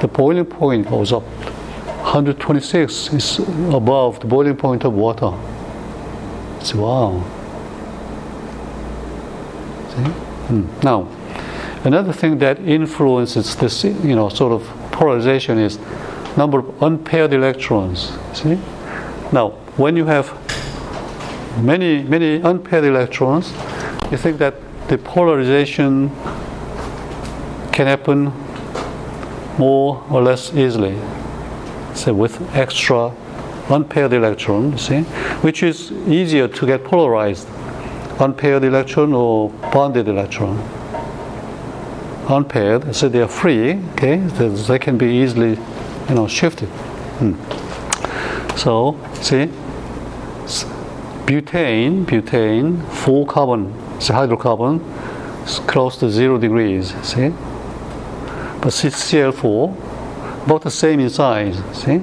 the 0.00 0.08
boiling 0.08 0.44
point 0.44 0.88
goes 0.88 1.12
up. 1.12 1.24
126 1.24 3.12
is 3.12 3.38
above 3.74 4.20
the 4.20 4.26
boiling 4.26 4.56
point 4.56 4.84
of 4.84 4.92
water. 4.92 5.32
It's 6.60 6.72
wow. 6.72 7.20
See? 9.90 10.02
Hmm. 10.46 10.66
Now, 10.84 11.08
another 11.86 12.12
thing 12.12 12.38
that 12.38 12.58
influences 12.58 13.54
this, 13.54 13.84
you 13.84 14.16
know, 14.16 14.28
sort 14.28 14.52
of 14.52 14.62
polarization 14.90 15.56
is 15.56 15.78
number 16.36 16.58
of 16.58 16.82
unpaired 16.82 17.32
electrons. 17.32 18.12
See? 18.34 18.58
Now, 19.32 19.50
when 19.76 19.96
you 19.96 20.04
have 20.06 20.32
many, 21.62 22.02
many 22.02 22.40
unpaired 22.40 22.84
electrons, 22.84 23.52
you 24.10 24.18
think 24.18 24.38
that 24.38 24.54
the 24.88 24.98
polarization 24.98 26.10
can 27.72 27.86
happen 27.86 28.32
more 29.58 30.04
or 30.10 30.22
less 30.22 30.52
easily. 30.54 30.98
So 31.94 32.12
with 32.12 32.42
extra 32.54 33.14
unpaired 33.68 34.12
electron, 34.12 34.76
see, 34.76 35.02
which 35.42 35.62
is 35.62 35.92
easier 36.08 36.48
to 36.48 36.66
get 36.66 36.84
polarized 36.84 37.48
unpaired 38.18 38.64
electron 38.64 39.12
or 39.12 39.50
bonded 39.72 40.08
electron. 40.08 40.75
Unpaired, 42.28 42.94
so 42.94 43.08
they 43.08 43.20
are 43.20 43.28
free, 43.28 43.74
okay, 43.92 44.16
they 44.16 44.78
can 44.78 44.98
be 44.98 45.06
easily, 45.06 45.50
you 46.08 46.14
know, 46.14 46.26
shifted. 46.26 46.68
Hmm. 47.18 47.34
So, 48.56 48.98
see, 49.14 49.48
butane, 51.26 52.04
butane, 52.04 52.84
four 52.90 53.26
carbon, 53.26 53.72
so 54.00 54.14
hydrocarbon, 54.14 54.80
is 55.46 55.60
close 55.60 55.96
to 55.98 56.10
zero 56.10 56.38
degrees, 56.38 56.94
see? 57.04 57.28
But 58.60 58.72
CCl4, 58.72 60.44
about 60.46 60.62
the 60.62 60.70
same 60.70 61.00
in 61.00 61.10
size, 61.10 61.56
see? 61.72 62.00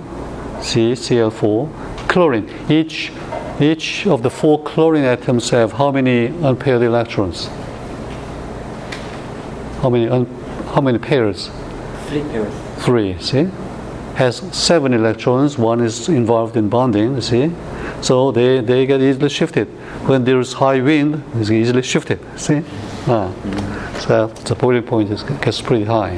CCl4, 0.61 2.07
chlorine, 2.07 2.49
each 2.69 3.11
each 3.59 4.07
of 4.07 4.23
the 4.23 4.29
four 4.31 4.63
chlorine 4.63 5.03
atoms 5.03 5.51
have 5.51 5.73
how 5.73 5.91
many 5.91 6.25
unpaired 6.25 6.81
electrons? 6.81 7.49
How 9.83 9.89
many 9.89 10.07
un, 10.07 10.25
how 10.73 10.79
many 10.79 10.97
pairs? 10.97 11.51
Three 12.07 12.21
pairs. 12.21 12.53
Three. 12.77 13.17
See, 13.19 13.49
has 14.15 14.37
seven 14.55 14.93
electrons. 14.93 15.57
One 15.57 15.81
is 15.81 16.07
involved 16.07 16.55
in 16.55 16.69
bonding. 16.69 17.15
You 17.15 17.21
see, 17.21 17.51
so 18.01 18.31
they, 18.31 18.61
they 18.61 18.85
get 18.85 19.01
easily 19.01 19.27
shifted. 19.27 19.67
When 20.07 20.23
there 20.23 20.39
is 20.39 20.53
high 20.53 20.79
wind, 20.79 21.21
it's 21.35 21.51
easily 21.51 21.81
shifted. 21.81 22.19
See, 22.39 22.63
ah. 23.07 23.33
so 23.99 24.27
the 24.27 24.55
boiling 24.55 24.83
point 24.83 25.11
is, 25.11 25.23
gets 25.23 25.61
pretty 25.61 25.83
high. 25.83 26.15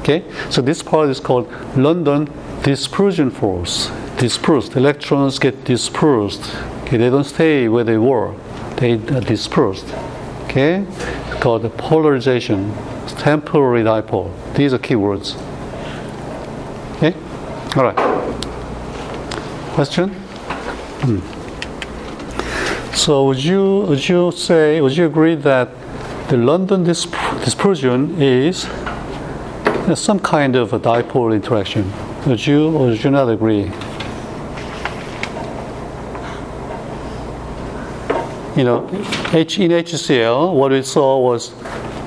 Okay, 0.00 0.22
so 0.50 0.60
this 0.60 0.82
part 0.82 1.08
is 1.08 1.20
called 1.20 1.50
London 1.78 2.28
dispersion 2.64 3.30
force. 3.30 3.90
Dispersed 4.18 4.76
electrons 4.76 5.38
get 5.38 5.64
dispersed. 5.64 6.54
Okay, 6.82 6.98
they 6.98 7.08
don't 7.08 7.24
stay 7.24 7.66
where 7.66 7.84
they 7.84 7.96
were. 7.96 8.34
They 8.76 8.92
are 8.92 9.22
dispersed. 9.22 9.86
Okay, 10.54 10.86
it's 10.86 11.42
called 11.42 11.64
polarization. 11.76 12.72
Temporary 13.18 13.82
dipole. 13.82 14.30
These 14.54 14.72
are 14.72 14.78
keywords. 14.78 15.34
Okay, 16.98 17.12
all 17.74 17.82
right. 17.82 17.96
Question. 19.74 20.10
Hmm. 21.02 21.18
So 22.94 23.26
would 23.26 23.42
you 23.42 23.80
would 23.88 24.08
you 24.08 24.30
say 24.30 24.80
would 24.80 24.96
you 24.96 25.06
agree 25.06 25.34
that 25.34 25.70
the 26.28 26.36
London 26.36 26.84
disp- 26.84 27.16
dispersion 27.44 28.22
is 28.22 28.68
some 29.96 30.20
kind 30.20 30.54
of 30.54 30.72
a 30.72 30.78
dipole 30.78 31.34
interaction? 31.34 31.92
Would 32.28 32.46
you 32.46 32.68
or 32.68 32.90
would 32.90 33.02
you 33.02 33.10
not 33.10 33.28
agree? 33.28 33.72
You 38.56 38.62
know, 38.62 38.88
H 39.32 39.58
in 39.58 39.72
HCl, 39.72 40.54
what 40.54 40.70
we 40.70 40.82
saw 40.82 41.18
was 41.18 41.50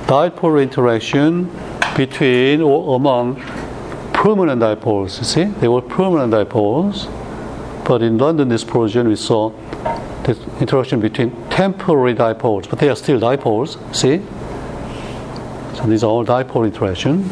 dipole 0.06 0.62
interaction 0.62 1.50
between 1.94 2.62
or 2.62 2.96
among 2.96 3.36
permanent 4.14 4.62
dipoles. 4.62 5.18
You 5.18 5.24
see, 5.24 5.44
they 5.44 5.68
were 5.68 5.82
permanent 5.82 6.32
dipoles. 6.32 7.06
But 7.84 8.02
in 8.02 8.16
London 8.16 8.48
dispersion, 8.48 9.08
we 9.08 9.16
saw 9.16 9.50
the 10.24 10.38
interaction 10.60 11.00
between 11.00 11.30
temporary 11.50 12.14
dipoles, 12.14 12.68
but 12.68 12.78
they 12.78 12.88
are 12.88 12.96
still 12.96 13.20
dipoles. 13.20 13.76
See, 13.94 14.22
so 15.76 15.86
these 15.86 16.02
are 16.02 16.10
all 16.10 16.24
dipole 16.24 16.64
interaction. 16.64 17.28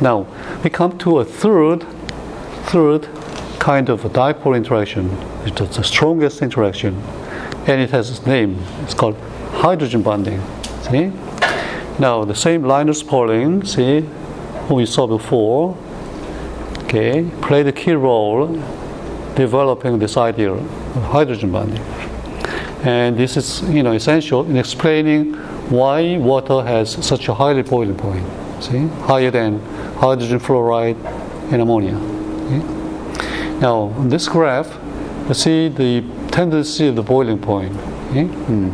Now 0.00 0.26
we 0.62 0.68
come 0.68 0.98
to 0.98 1.20
a 1.20 1.24
third, 1.24 1.84
third 2.64 3.08
kind 3.58 3.88
of 3.88 4.02
dipole 4.02 4.56
interaction, 4.56 5.08
which 5.44 5.58
is 5.58 5.76
the 5.76 5.82
strongest 5.84 6.42
interaction, 6.42 7.02
and 7.68 7.82
it 7.82 7.90
has 7.90 8.10
its 8.10 8.26
name. 8.26 8.58
It's 8.82 8.94
called 8.94 9.16
hydrogen 9.52 10.02
bonding. 10.02 10.42
See, 10.82 11.12
now 11.98 12.24
the 12.24 12.34
same 12.34 12.64
Linus 12.64 13.02
Pauling, 13.02 13.64
see, 13.64 14.00
who 14.66 14.74
we 14.76 14.86
saw 14.86 15.06
before, 15.06 15.76
okay, 16.84 17.30
played 17.42 17.66
a 17.66 17.72
key 17.72 17.92
role 17.92 18.46
developing 19.36 19.98
this 19.98 20.16
idea 20.16 20.52
of 20.52 21.02
hydrogen 21.02 21.52
bonding. 21.52 21.82
And 22.84 23.18
this 23.18 23.36
is, 23.36 23.62
you 23.68 23.82
know, 23.82 23.92
essential 23.92 24.44
in 24.46 24.56
explaining 24.56 25.34
why 25.68 26.16
water 26.16 26.62
has 26.62 27.04
such 27.04 27.28
a 27.28 27.34
highly 27.34 27.62
boiling 27.62 27.96
point. 27.96 28.24
See, 28.62 28.86
higher 29.06 29.30
than 29.30 29.60
hydrogen 29.96 30.40
fluoride 30.40 30.96
and 31.52 31.60
ammonia. 31.60 31.96
Okay? 31.96 33.58
Now, 33.60 33.92
this 33.98 34.28
graph, 34.28 34.78
you 35.28 35.34
see 35.34 35.68
the 35.68 36.02
tendency 36.38 36.86
of 36.86 36.94
the 36.94 37.02
boiling 37.02 37.36
point. 37.36 37.76
Okay? 38.10 38.26
Hmm. 38.26 38.68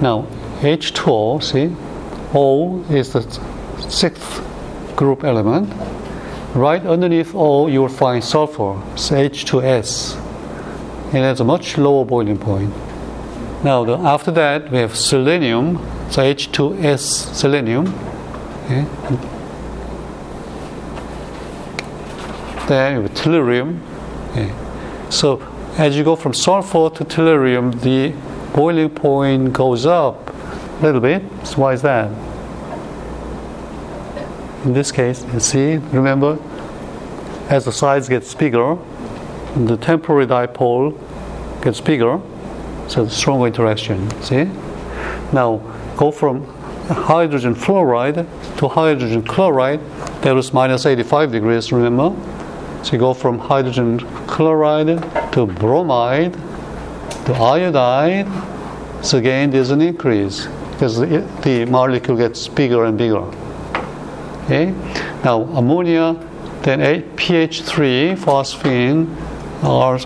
Now, 0.00 0.28
H2O, 0.60 1.42
see, 1.42 1.74
O 2.32 2.84
is 2.88 3.12
the 3.12 3.22
sixth 3.90 4.40
group 4.94 5.24
element. 5.24 5.68
Right 6.54 6.86
underneath 6.86 7.34
O, 7.34 7.66
you 7.66 7.80
will 7.80 7.88
find 7.88 8.22
sulfur, 8.22 8.80
it's 8.92 9.10
H2S. 9.10 10.14
It 11.08 11.22
has 11.30 11.40
a 11.40 11.44
much 11.44 11.78
lower 11.78 12.04
boiling 12.04 12.38
point. 12.38 12.72
Now, 13.64 13.84
the, 13.84 13.98
after 13.98 14.30
that, 14.30 14.70
we 14.70 14.78
have 14.78 14.94
selenium, 14.96 15.78
so 16.12 16.22
H2S 16.22 17.34
selenium. 17.34 17.88
Okay. 18.66 18.86
Then 22.68 22.98
we 22.98 23.02
have 23.02 23.14
tellurium. 23.14 23.80
Okay. 24.30 24.54
So, 25.10 25.40
as 25.76 25.96
you 25.96 26.04
go 26.04 26.14
from 26.14 26.32
sulfur 26.32 26.88
to 26.90 27.04
tellurium, 27.04 27.80
the 27.80 28.14
boiling 28.54 28.90
point 28.90 29.52
goes 29.52 29.86
up 29.86 30.28
a 30.28 30.82
little 30.82 31.00
bit. 31.00 31.22
So, 31.44 31.62
why 31.62 31.72
is 31.72 31.82
that? 31.82 32.10
In 34.64 34.72
this 34.72 34.92
case, 34.92 35.24
you 35.32 35.40
see, 35.40 35.76
remember, 35.76 36.38
as 37.48 37.64
the 37.64 37.72
size 37.72 38.08
gets 38.08 38.32
bigger, 38.34 38.78
the 39.56 39.76
temporary 39.76 40.26
dipole 40.26 40.96
gets 41.62 41.80
bigger, 41.80 42.20
so 42.88 43.08
stronger 43.08 43.48
interaction. 43.48 44.10
See? 44.22 44.44
Now, 45.32 45.56
go 45.96 46.12
from 46.12 46.46
hydrogen 46.86 47.54
fluoride 47.54 48.26
to 48.58 48.68
hydrogen 48.68 49.22
chloride, 49.22 49.80
that 50.22 50.32
was 50.32 50.52
minus 50.52 50.86
85 50.86 51.32
degrees, 51.32 51.72
remember? 51.72 52.14
So 52.84 52.92
you 52.92 52.98
go 52.98 53.12
from 53.12 53.38
hydrogen 53.38 53.98
chloride 54.26 55.00
to 55.34 55.46
bromide 55.46 56.32
to 57.26 57.34
iodide. 57.34 58.26
So 59.04 59.18
again, 59.18 59.50
there's 59.50 59.70
an 59.70 59.80
increase 59.80 60.46
because 60.70 60.98
the, 60.98 61.66
molecule 61.68 62.16
gets 62.16 62.46
bigger 62.48 62.84
and 62.84 62.96
bigger. 62.96 63.24
Okay? 64.44 64.72
Now, 65.24 65.42
ammonia, 65.42 66.14
then 66.62 66.80
PH3, 67.16 68.16
phosphine, 68.16 69.08
our 69.62 69.96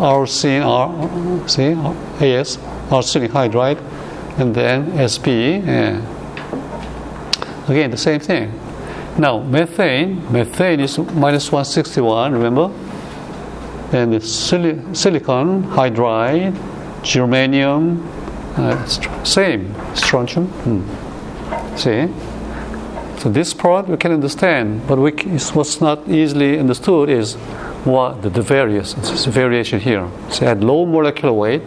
AS, 2.22 2.58
arsenic 2.90 3.30
hydride, 3.30 3.80
and 4.38 4.54
then 4.54 4.96
SP. 4.96 5.60
Yeah. 5.64 6.00
Again, 7.68 7.90
the 7.90 7.96
same 7.96 8.20
thing. 8.20 8.52
Now, 9.18 9.40
methane, 9.40 10.32
methane 10.32 10.80
is 10.80 10.96
minus 10.98 11.50
161, 11.52 12.32
remember? 12.32 12.70
And 13.92 14.22
sil- 14.22 14.94
silicon 14.94 15.64
hydride, 15.64 16.54
germanium, 17.02 18.04
uh, 18.58 18.84
st- 18.86 19.26
same, 19.26 19.74
strontium. 19.94 20.46
Hmm. 20.46 21.76
See? 21.76 22.08
So 23.18 23.30
this 23.30 23.54
part 23.54 23.88
we 23.88 23.96
can 23.96 24.12
understand, 24.12 24.86
but 24.86 24.98
we, 24.98 25.10
what's 25.54 25.80
not 25.80 26.08
easily 26.08 26.58
understood 26.58 27.08
is 27.08 27.34
what 27.84 28.22
the, 28.22 28.30
the 28.30 28.42
various 28.42 28.92
the 28.92 29.30
variation 29.30 29.80
here. 29.80 30.08
So 30.30 30.46
at 30.46 30.60
low 30.60 30.84
molecular 30.86 31.32
weight, 31.32 31.62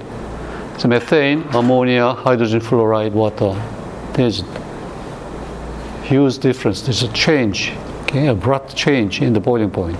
so 0.77 0.87
methane, 0.87 1.43
ammonia, 1.53 2.13
hydrogen 2.13 2.61
fluoride, 2.61 3.11
water. 3.11 3.53
There's 4.13 4.43
huge 6.03 6.37
difference. 6.39 6.81
There's 6.81 7.03
a 7.03 7.11
change, 7.13 7.73
okay, 8.03 8.27
abrupt 8.27 8.75
change 8.75 9.21
in 9.21 9.33
the 9.33 9.39
boiling 9.39 9.71
point. 9.71 9.99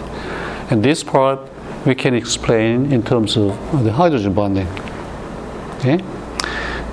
And 0.70 0.84
this 0.84 1.04
part 1.04 1.40
we 1.86 1.96
can 1.96 2.14
explain 2.14 2.92
in 2.92 3.04
terms 3.04 3.38
of 3.38 3.84
the 3.84 3.92
hydrogen 3.92 4.34
bonding. 4.34 4.68
Okay. 5.78 5.98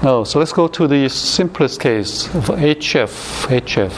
Now, 0.03 0.25
so 0.25 0.39
let's 0.39 0.53
go 0.53 0.69
to 0.69 0.87
the 0.87 1.09
simplest 1.09 1.81
case 1.81 2.27
of 2.35 2.47
HF. 2.47 3.49
HF. 3.49 3.93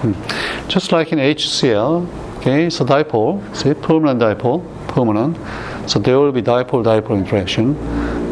Hmm. 0.00 0.68
Just 0.68 0.90
like 0.90 1.12
in 1.12 1.18
HCl, 1.18 2.06
okay, 2.38 2.70
so 2.70 2.84
dipole, 2.84 3.38
see, 3.54 3.74
permanent 3.74 4.20
dipole, 4.20 4.62
permanent. 4.88 5.36
So 5.88 5.98
there 5.98 6.18
will 6.18 6.32
be 6.32 6.42
dipole-dipole 6.42 7.18
interaction. 7.18 7.74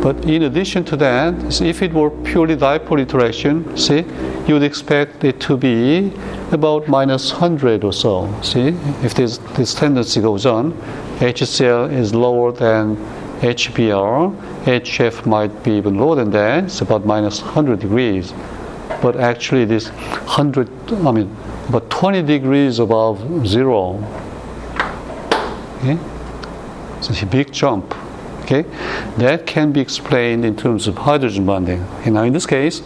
But 0.07 0.25
in 0.25 0.45
addition 0.45 0.85
to 0.85 0.97
that, 0.99 1.61
if 1.61 1.83
it 1.83 1.93
were 1.93 2.11
purely 2.11 2.55
dipole 2.55 3.01
interaction, 3.01 3.77
see, 3.77 4.05
you 4.47 4.55
would 4.55 4.63
expect 4.63 5.25
it 5.25 5.41
to 5.41 5.57
be 5.57 6.13
about 6.53 6.87
minus 6.87 7.33
100 7.33 7.83
or 7.83 7.93
so. 7.93 8.33
See, 8.41 8.69
if 9.03 9.17
this, 9.17 9.39
this 9.57 9.75
tendency 9.75 10.21
goes 10.21 10.47
on, 10.47 10.75
HCl 11.19 11.93
is 11.93 12.15
lower 12.15 12.53
than 12.53 12.95
HBr, 13.41 14.33
HF 14.63 15.27
might 15.27 15.65
be 15.65 15.73
even 15.73 15.99
lower 15.99 16.15
than 16.15 16.31
that, 16.31 16.63
it's 16.67 16.83
about 16.83 17.05
minus 17.05 17.43
100 17.43 17.81
degrees. 17.81 18.33
But 19.03 19.17
actually, 19.17 19.65
this 19.65 19.89
100, 19.89 20.69
I 21.05 21.11
mean, 21.11 21.37
about 21.69 21.91
20 21.91 22.23
degrees 22.23 22.79
above 22.79 23.45
zero. 23.45 23.97
Okay? 25.79 25.99
It's 26.99 27.23
a 27.23 27.27
big 27.27 27.51
jump. 27.51 27.93
Okay? 28.47 28.63
That 29.19 29.45
can 29.45 29.73
be 29.73 29.81
explained 29.81 30.45
in 30.45 30.57
terms 30.57 30.87
of 30.87 30.97
hydrogen 30.97 31.47
bonding. 31.47 31.85
Now, 32.07 32.23
in 32.23 32.33
this 32.33 32.47
case, 32.47 32.81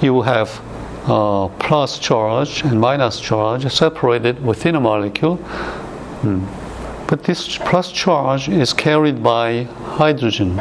you 0.00 0.14
will 0.14 0.22
have 0.22 0.62
uh, 1.06 1.48
plus 1.58 1.98
charge 1.98 2.62
and 2.62 2.80
minus 2.80 3.20
charge 3.20 3.70
separated 3.72 4.44
within 4.44 4.76
a 4.76 4.80
molecule. 4.80 5.36
Hmm. 6.22 6.44
But 7.08 7.24
this 7.24 7.58
plus 7.58 7.90
charge 7.90 8.48
is 8.48 8.72
carried 8.72 9.20
by 9.20 9.64
hydrogen. 9.98 10.60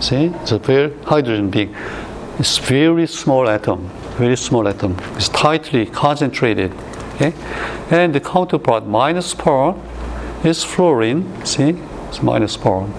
See, 0.00 0.32
it's 0.42 0.50
a 0.50 0.58
very 0.58 0.92
hydrogen 1.04 1.50
being. 1.50 1.76
It's 2.40 2.58
very 2.58 3.06
small 3.06 3.48
atom. 3.48 3.88
very 4.16 4.36
small 4.36 4.66
atom. 4.66 4.96
It's 5.14 5.28
tightly 5.28 5.86
concentrated. 5.86 6.72
Okay? 7.14 7.32
And 7.90 8.12
the 8.12 8.20
counterpart, 8.20 8.86
minus 8.86 9.34
part, 9.34 9.76
is 10.42 10.64
fluorine. 10.64 11.44
See? 11.46 11.76
It's 12.08 12.22
minus 12.22 12.56
part. 12.56 12.90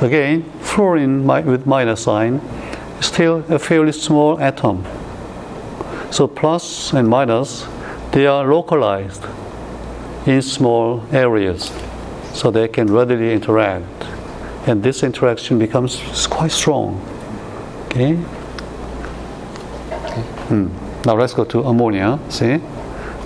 Again, 0.00 0.42
fluorine 0.60 1.26
with 1.26 1.66
minus 1.66 2.02
sign 2.02 2.34
is 2.98 3.06
still 3.06 3.44
a 3.48 3.58
fairly 3.58 3.92
small 3.92 4.40
atom. 4.40 4.84
So 6.10 6.26
plus 6.26 6.92
and 6.92 7.08
minus, 7.08 7.66
they 8.12 8.26
are 8.26 8.46
localized 8.46 9.24
in 10.26 10.42
small 10.42 11.02
areas 11.12 11.72
so 12.32 12.50
they 12.50 12.68
can 12.68 12.86
readily 12.86 13.32
interact. 13.32 14.04
And 14.66 14.82
this 14.82 15.02
interaction 15.02 15.58
becomes 15.58 16.26
quite 16.26 16.50
strong. 16.50 17.00
Okay? 17.86 18.14
okay. 19.92 20.22
Hmm. 20.48 20.68
Now 21.04 21.16
let's 21.16 21.34
go 21.34 21.44
to 21.44 21.62
ammonia. 21.62 22.18
See? 22.28 22.60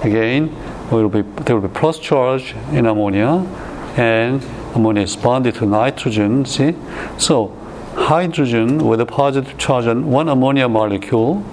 Again, 0.03 0.55
will 0.91 1.09
be, 1.09 1.23
there 1.45 1.57
will 1.57 1.69
be 1.69 1.75
plus 1.75 1.99
charge 1.99 2.55
in 2.73 2.87
ammonia, 2.87 3.47
and 3.97 4.43
ammonia 4.75 5.03
is 5.03 5.17
bonded 5.17 5.55
to 5.57 5.67
nitrogen. 5.67 6.45
See? 6.45 6.75
So, 7.19 7.49
hydrogen 7.95 8.87
with 8.87 9.01
a 9.01 9.07
positive 9.07 9.59
charge 9.59 9.87
on 9.87 10.11
one 10.11 10.29
ammonia 10.29 10.69
molecule 10.69 11.45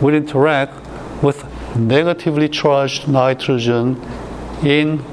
will 0.00 0.14
interact 0.14 0.74
with 1.22 1.44
negatively 1.76 2.48
charged 2.48 3.08
nitrogen 3.08 4.00
in 4.62 5.04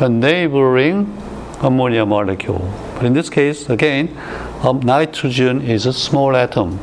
a 0.00 0.08
neighboring 0.08 1.16
ammonia 1.60 2.04
molecule. 2.04 2.70
But 2.94 3.06
in 3.06 3.12
this 3.12 3.30
case, 3.30 3.68
again, 3.68 4.16
um, 4.62 4.80
nitrogen 4.80 5.62
is 5.62 5.86
a 5.86 5.92
small 5.92 6.36
atom. 6.36 6.78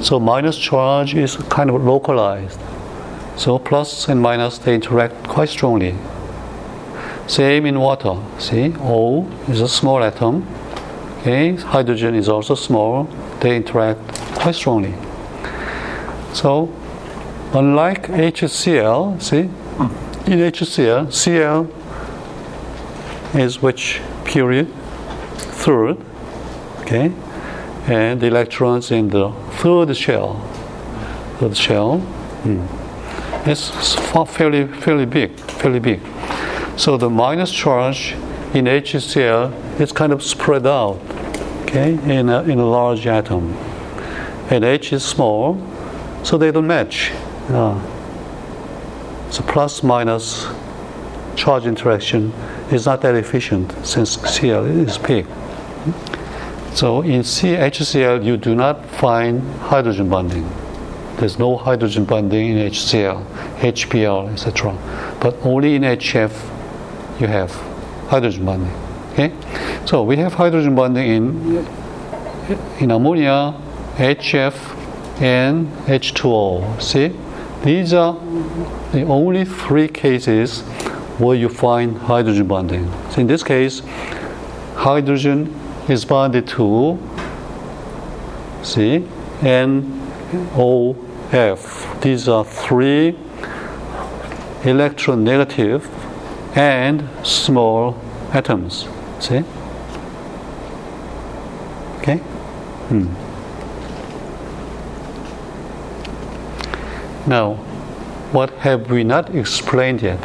So 0.00 0.18
minus 0.18 0.58
charge 0.58 1.14
is 1.14 1.36
kind 1.36 1.70
of 1.70 1.82
localized. 1.84 2.60
So 3.36 3.58
plus 3.58 4.08
and 4.08 4.20
minus 4.20 4.58
they 4.58 4.74
interact 4.74 5.28
quite 5.28 5.48
strongly. 5.48 5.94
Same 7.26 7.66
in 7.66 7.80
water. 7.80 8.16
See, 8.38 8.74
O 8.80 9.26
is 9.48 9.60
a 9.60 9.68
small 9.68 10.02
atom. 10.02 10.46
Okay, 11.20 11.54
hydrogen 11.54 12.14
is 12.14 12.28
also 12.28 12.54
small. 12.54 13.04
They 13.40 13.56
interact 13.56 14.00
quite 14.34 14.54
strongly. 14.56 14.94
So, 16.32 16.72
unlike 17.52 18.08
HCl, 18.08 19.22
see, 19.22 19.48
in 20.26 20.38
HCl, 20.38 21.12
Cl 21.12 21.68
is 23.34 23.62
which 23.62 24.00
period? 24.24 24.68
Third. 25.36 25.98
Okay, 26.80 27.12
and 27.86 28.20
the 28.20 28.26
electrons 28.26 28.90
in 28.90 29.08
the 29.10 29.30
third 29.60 29.96
shell. 29.96 30.40
Third 31.38 31.56
shell. 31.56 31.98
Hmm. 31.98 32.66
It's 33.48 33.94
fairly 34.34 34.66
fairly 34.66 35.06
big, 35.06 35.38
fairly 35.38 35.78
big. 35.78 36.00
So 36.82 36.96
the 36.96 37.08
minus 37.08 37.52
charge 37.52 38.10
in 38.54 38.64
HCl 38.64 39.80
is 39.80 39.92
kind 39.92 40.12
of 40.12 40.20
spread 40.20 40.66
out, 40.66 40.98
okay, 41.62 41.92
in 41.92 42.28
a, 42.28 42.42
in 42.42 42.58
a 42.58 42.66
large 42.66 43.06
atom. 43.06 43.52
And 44.50 44.64
H 44.64 44.92
is 44.92 45.04
small, 45.04 45.64
so 46.24 46.36
they 46.36 46.50
don't 46.50 46.66
match. 46.66 47.12
Uh, 47.50 47.80
so 49.30 49.44
plus 49.44 49.84
minus 49.84 50.48
charge 51.36 51.66
interaction 51.66 52.32
is 52.72 52.84
not 52.84 53.00
that 53.02 53.14
efficient 53.14 53.72
since 53.86 54.20
Cl 54.20 54.64
is 54.64 54.98
big. 54.98 55.26
So 56.74 57.02
in 57.02 57.20
CHCl, 57.20 58.24
you 58.24 58.36
do 58.36 58.56
not 58.56 58.84
find 58.86 59.40
hydrogen 59.70 60.08
bonding. 60.08 60.50
There's 61.18 61.38
no 61.38 61.56
hydrogen 61.56 62.06
bonding 62.06 62.48
in 62.48 62.72
HCl, 62.72 63.24
HBr, 63.60 64.32
etc. 64.32 64.76
But 65.20 65.36
only 65.46 65.76
in 65.76 65.82
HF, 65.82 66.51
you 67.22 67.28
have 67.28 67.52
hydrogen 68.08 68.44
bonding. 68.44 68.74
Okay, 69.12 69.32
so 69.86 70.02
we 70.02 70.16
have 70.16 70.34
hydrogen 70.34 70.74
bonding 70.74 71.06
in 71.08 71.66
in 72.80 72.90
ammonia, 72.90 73.54
HF, 73.96 74.56
and 75.22 75.68
H2O. 75.86 76.82
See, 76.82 77.12
these 77.62 77.94
are 77.94 78.14
the 78.90 79.04
only 79.04 79.44
three 79.44 79.86
cases 79.86 80.62
where 81.18 81.36
you 81.36 81.48
find 81.48 81.96
hydrogen 81.96 82.48
bonding. 82.48 82.90
So 83.12 83.20
in 83.20 83.28
this 83.28 83.44
case, 83.44 83.82
hydrogen 84.74 85.54
is 85.88 86.04
bonded 86.04 86.48
to 86.48 86.98
see 88.64 89.06
NOF. 89.42 90.00
These 92.00 92.28
are 92.28 92.44
three 92.44 93.16
electronegative 94.62 96.01
and 96.54 97.08
small 97.26 97.96
atoms. 98.32 98.86
See? 99.20 99.44
Okay? 101.98 102.18
Hmm. 102.88 103.06
Now, 107.28 107.54
what 108.32 108.50
have 108.60 108.90
we 108.90 109.04
not 109.04 109.34
explained 109.34 110.02
yet? 110.02 110.18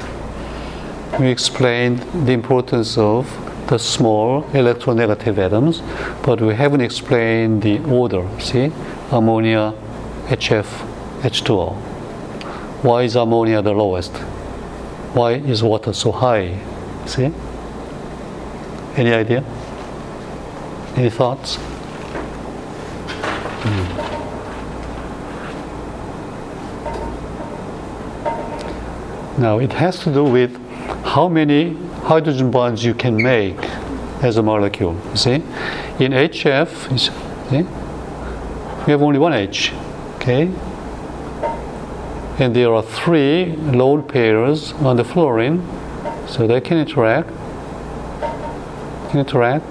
We 1.19 1.27
explained 1.27 1.99
the 2.25 2.31
importance 2.31 2.97
of 2.97 3.29
the 3.67 3.77
small 3.77 4.43
electronegative 4.53 5.37
atoms, 5.37 5.81
but 6.23 6.41
we 6.41 6.55
haven't 6.55 6.81
explained 6.81 7.61
the 7.61 7.79
order. 7.83 8.27
See, 8.39 8.71
ammonia, 9.11 9.73
HF, 10.27 10.65
H2O. 11.21 11.75
Why 12.83 13.03
is 13.03 13.15
ammonia 13.15 13.61
the 13.61 13.73
lowest? 13.73 14.13
Why 15.17 15.31
is 15.31 15.63
water 15.63 15.93
so 15.93 16.11
high? 16.11 16.59
See? 17.07 17.31
Any 18.95 19.13
idea? 19.13 19.43
Any 20.95 21.09
thoughts? 21.09 21.57
Hmm. 23.63 23.87
Now 29.41 29.57
it 29.57 29.73
has 29.73 29.97
to 30.03 30.13
do 30.13 30.23
with 30.23 30.55
how 31.03 31.27
many 31.27 31.73
hydrogen 32.03 32.51
bonds 32.51 32.85
you 32.85 32.93
can 32.93 33.15
make 33.15 33.57
as 34.21 34.37
a 34.37 34.43
molecule. 34.43 34.95
See, 35.15 35.41
in 35.97 36.11
HF, 36.11 36.69
see, 37.49 37.63
we 38.85 38.91
have 38.91 39.01
only 39.01 39.17
one 39.17 39.33
H, 39.33 39.73
okay, 40.17 40.51
and 42.39 42.55
there 42.55 42.73
are 42.73 42.83
three 42.83 43.55
lone 43.55 44.03
pairs 44.03 44.73
on 44.73 44.97
the 44.97 45.03
fluorine, 45.03 45.61
so 46.27 46.45
they 46.45 46.61
can 46.61 46.77
interact. 46.77 47.29
Can 49.09 49.19
interact, 49.19 49.65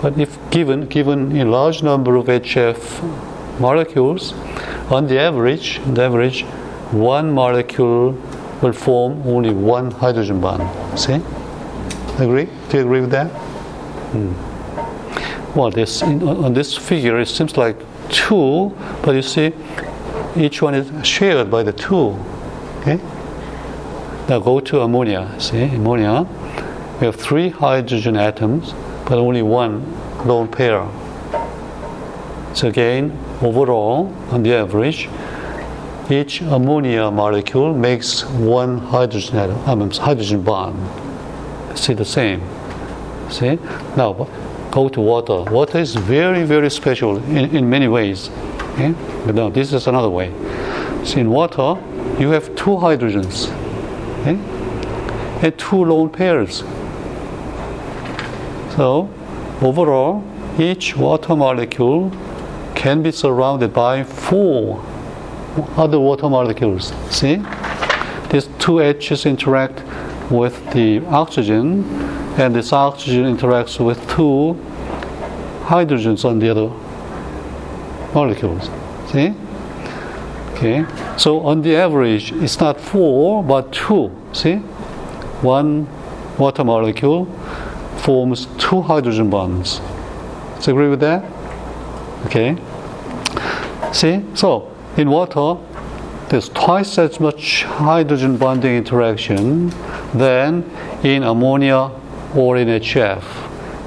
but 0.00 0.18
if 0.18 0.38
given 0.50 0.86
given 0.86 1.36
a 1.36 1.44
large 1.44 1.82
number 1.82 2.16
of 2.16 2.26
HF 2.26 3.60
molecules, 3.60 4.32
on 4.90 5.06
the 5.06 5.18
average, 5.18 5.78
on 5.86 5.94
the 5.94 6.02
average, 6.02 6.42
one 6.90 7.30
molecule 7.32 8.12
will 8.60 8.72
form 8.72 9.22
only 9.26 9.50
one 9.50 9.90
hydrogen 9.90 10.40
bond. 10.40 10.62
See? 10.98 11.20
Agree? 12.18 12.48
Do 12.68 12.76
you 12.76 12.84
agree 12.84 13.00
with 13.00 13.10
that? 13.10 13.28
Hmm. 14.12 15.58
Well, 15.58 15.70
this 15.70 16.02
in, 16.02 16.22
on 16.22 16.54
this 16.54 16.76
figure 16.76 17.18
it 17.20 17.28
seems 17.28 17.56
like 17.56 17.76
two, 18.10 18.76
but 19.02 19.14
you 19.14 19.22
see, 19.22 19.52
each 20.36 20.62
one 20.62 20.74
is 20.74 21.06
shared 21.06 21.50
by 21.50 21.62
the 21.62 21.72
two. 21.72 22.16
Okay. 22.80 23.00
Now 24.28 24.38
go 24.38 24.60
to 24.60 24.80
ammonia. 24.80 25.34
See, 25.38 25.62
ammonia. 25.62 26.26
We 27.00 27.06
have 27.06 27.16
three 27.16 27.48
hydrogen 27.48 28.16
atoms, 28.16 28.72
but 29.06 29.18
only 29.18 29.42
one 29.42 29.82
lone 30.26 30.48
pair. 30.48 30.88
So 32.54 32.68
again, 32.68 33.18
overall, 33.40 34.14
on 34.30 34.42
the 34.42 34.54
average, 34.54 35.08
each 36.10 36.40
ammonia 36.42 37.10
molecule 37.10 37.74
makes 37.74 38.24
one 38.24 38.78
hydrogen 38.78 39.36
atom, 39.36 39.58
I 39.66 39.74
mean, 39.74 39.90
hydrogen 39.90 40.42
bond 40.42 40.78
see 41.76 41.94
the 41.94 42.04
same. 42.04 42.40
See? 43.30 43.58
Now, 43.96 44.28
go 44.70 44.88
to 44.88 45.00
water. 45.00 45.42
Water 45.50 45.78
is 45.78 45.94
very, 45.94 46.44
very 46.44 46.70
special 46.70 47.16
in, 47.16 47.56
in 47.56 47.68
many 47.68 47.88
ways. 47.88 48.30
Okay? 48.72 48.94
But 49.26 49.34
now, 49.34 49.48
this 49.48 49.72
is 49.72 49.86
another 49.86 50.10
way. 50.10 50.30
So 51.04 51.18
in 51.18 51.30
water, 51.30 51.80
you 52.18 52.30
have 52.30 52.54
two 52.54 52.76
hydrogens 52.76 53.50
okay? 54.20 54.38
and 55.46 55.58
two 55.58 55.84
lone 55.84 56.10
pairs. 56.10 56.58
So, 58.76 59.10
overall, 59.60 60.24
each 60.58 60.96
water 60.96 61.36
molecule 61.36 62.10
can 62.74 63.02
be 63.02 63.12
surrounded 63.12 63.72
by 63.72 64.04
four 64.04 64.84
other 65.76 66.00
water 66.00 66.28
molecules. 66.28 66.92
See? 67.10 67.42
These 68.30 68.48
two 68.58 68.80
H's 68.80 69.26
interact 69.26 69.82
with 70.30 70.72
the 70.72 71.04
oxygen, 71.06 71.84
and 72.38 72.54
this 72.54 72.72
oxygen 72.72 73.36
interacts 73.36 73.84
with 73.84 73.98
two 74.08 74.56
hydrogens 75.64 76.24
on 76.24 76.38
the 76.38 76.48
other 76.48 76.70
molecules. 78.14 78.70
See? 79.10 79.34
Okay, 80.54 80.86
so 81.16 81.40
on 81.40 81.62
the 81.62 81.74
average, 81.74 82.32
it's 82.32 82.60
not 82.60 82.80
four 82.80 83.42
but 83.42 83.72
two. 83.72 84.10
See, 84.32 84.56
one 85.42 85.88
water 86.38 86.64
molecule 86.64 87.26
forms 87.98 88.46
two 88.58 88.80
hydrogen 88.82 89.28
bonds. 89.28 89.80
Do 90.62 90.70
agree 90.70 90.88
with 90.88 91.00
that? 91.00 91.24
Okay. 92.26 92.56
See, 93.92 94.24
so 94.34 94.72
in 94.96 95.10
water, 95.10 95.60
there's 96.28 96.48
twice 96.50 96.98
as 96.98 97.18
much 97.20 97.64
hydrogen 97.64 98.36
bonding 98.36 98.76
interaction 98.76 99.68
than 100.14 100.70
in 101.02 101.24
ammonia 101.24 101.90
or 102.34 102.56
in 102.56 102.68
HF. 102.68 103.22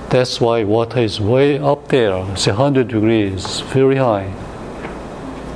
That's 0.09 0.39
why 0.39 0.63
water 0.63 0.99
is 0.99 1.19
way 1.19 1.57
up 1.57 1.74
there. 1.89 2.15
It's 2.31 2.47
100 2.47 2.87
degrees, 2.87 3.61
very 3.61 3.95
high. 3.97 4.31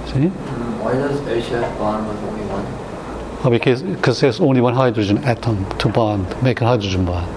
See? 0.07 0.27
Why 0.29 0.93
does 0.93 1.19
HF 1.21 1.77
bond 1.77 2.07
with 2.07 2.17
only 2.23 2.45
one? 2.45 2.65
Uh, 3.45 3.49
because, 3.49 3.81
because 3.83 4.19
there's 4.19 4.39
only 4.39 4.61
one 4.61 4.73
hydrogen 4.73 5.17
atom 5.19 5.65
to 5.77 5.89
bond, 5.89 6.41
make 6.41 6.61
a 6.61 6.65
hydrogen 6.65 7.05
bond. 7.05 7.27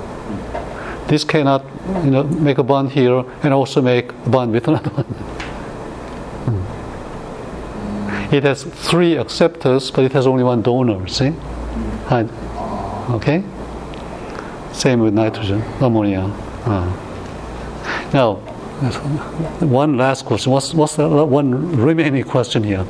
This 1.09 1.25
cannot, 1.25 1.65
you 2.05 2.11
know, 2.11 2.23
make 2.25 2.59
a 2.59 2.63
bond 2.63 2.93
here 2.93 3.25
and 3.43 3.53
also 3.53 3.83
make 3.83 4.13
a 4.27 4.31
bond 4.31 4.53
with 4.53 4.69
another 4.69 4.91
one. 4.91 5.05
Hmm. 6.47 8.35
It 8.35 8.45
has 8.45 8.63
three 8.65 9.17
acceptors, 9.17 9.91
but 9.91 10.05
it 10.05 10.13
has 10.13 10.27
only 10.27 10.45
one 10.45 10.63
donor. 10.63 11.07
See, 11.09 11.33
Hy- 12.07 12.29
okay. 13.11 13.43
Same 14.73 15.01
with 15.01 15.13
nitrogen, 15.13 15.63
ammonia. 15.81 16.23
Uh. 16.65 16.91
Now, 18.15 18.41
one 19.61 19.97
last 19.97 20.25
question. 20.25 20.53
What's, 20.53 20.75
what's 20.75 20.97
the 20.97 21.09
one 21.09 21.77
remaining 21.77 22.25
question 22.25 22.65
here? 22.65 22.87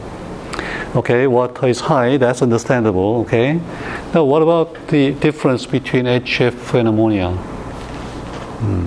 Okay, 0.94 1.26
water 1.26 1.68
is 1.68 1.80
high, 1.80 2.18
that's 2.18 2.42
understandable, 2.42 3.20
okay? 3.20 3.58
Now, 4.12 4.24
what 4.24 4.42
about 4.42 4.88
the 4.88 5.12
difference 5.12 5.64
between 5.64 6.04
HF 6.04 6.74
and 6.74 6.88
ammonia? 6.88 7.32
Hmm. 8.60 8.86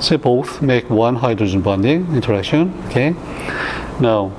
Say 0.00 0.16
both 0.16 0.62
make 0.62 0.88
one 0.88 1.16
hydrogen 1.16 1.60
bonding 1.60 2.14
interaction, 2.14 2.72
okay? 2.86 3.16
Now, 4.00 4.30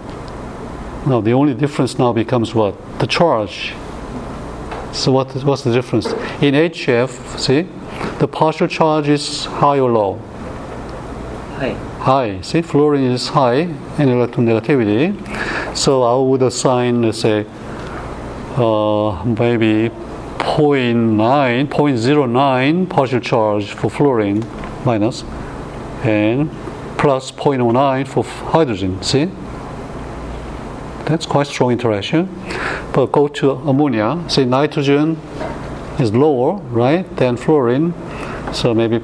now 1.05 1.19
the 1.19 1.33
only 1.33 1.53
difference 1.53 1.99
now 1.99 2.13
becomes 2.13 2.55
what? 2.55 2.75
The 2.99 3.07
charge. 3.07 3.73
So 4.93 5.11
what, 5.11 5.35
what's 5.43 5.63
the 5.63 5.73
difference? 5.73 6.05
In 6.41 6.55
HF, 6.55 7.37
see, 7.37 7.67
the 8.19 8.27
partial 8.27 8.67
charge 8.67 9.07
is 9.07 9.45
high 9.45 9.79
or 9.79 9.91
low? 9.91 10.19
Hi. 11.59 11.73
high. 11.99 12.41
See, 12.41 12.61
fluorine 12.61 13.11
is 13.11 13.27
high 13.29 13.61
in 13.99 14.07
electronegativity. 14.07 15.75
So 15.75 16.03
I 16.03 16.15
would 16.29 16.41
assign, 16.41 17.01
let's 17.01 17.19
say, 17.19 17.45
uh, 18.55 19.23
maybe 19.25 19.89
0.9, 20.39 21.67
0.09 21.67 22.89
partial 22.89 23.19
charge 23.19 23.71
for 23.73 23.89
fluorine 23.89 24.45
minus 24.85 25.23
and 26.03 26.49
plus 26.97 27.31
0.09 27.31 28.07
for 28.07 28.23
hydrogen. 28.23 29.01
See? 29.03 29.25
That's 31.05 31.25
quite 31.25 31.47
strong 31.47 31.71
interaction. 31.71 32.27
But 32.93 33.11
go 33.11 33.27
to 33.27 33.51
ammonia. 33.51 34.23
See, 34.29 34.45
nitrogen 34.45 35.15
is 35.99 36.13
lower, 36.13 36.53
right, 36.71 37.05
than 37.17 37.37
fluorine. 37.37 37.93
So 38.53 38.73
maybe 38.73 38.99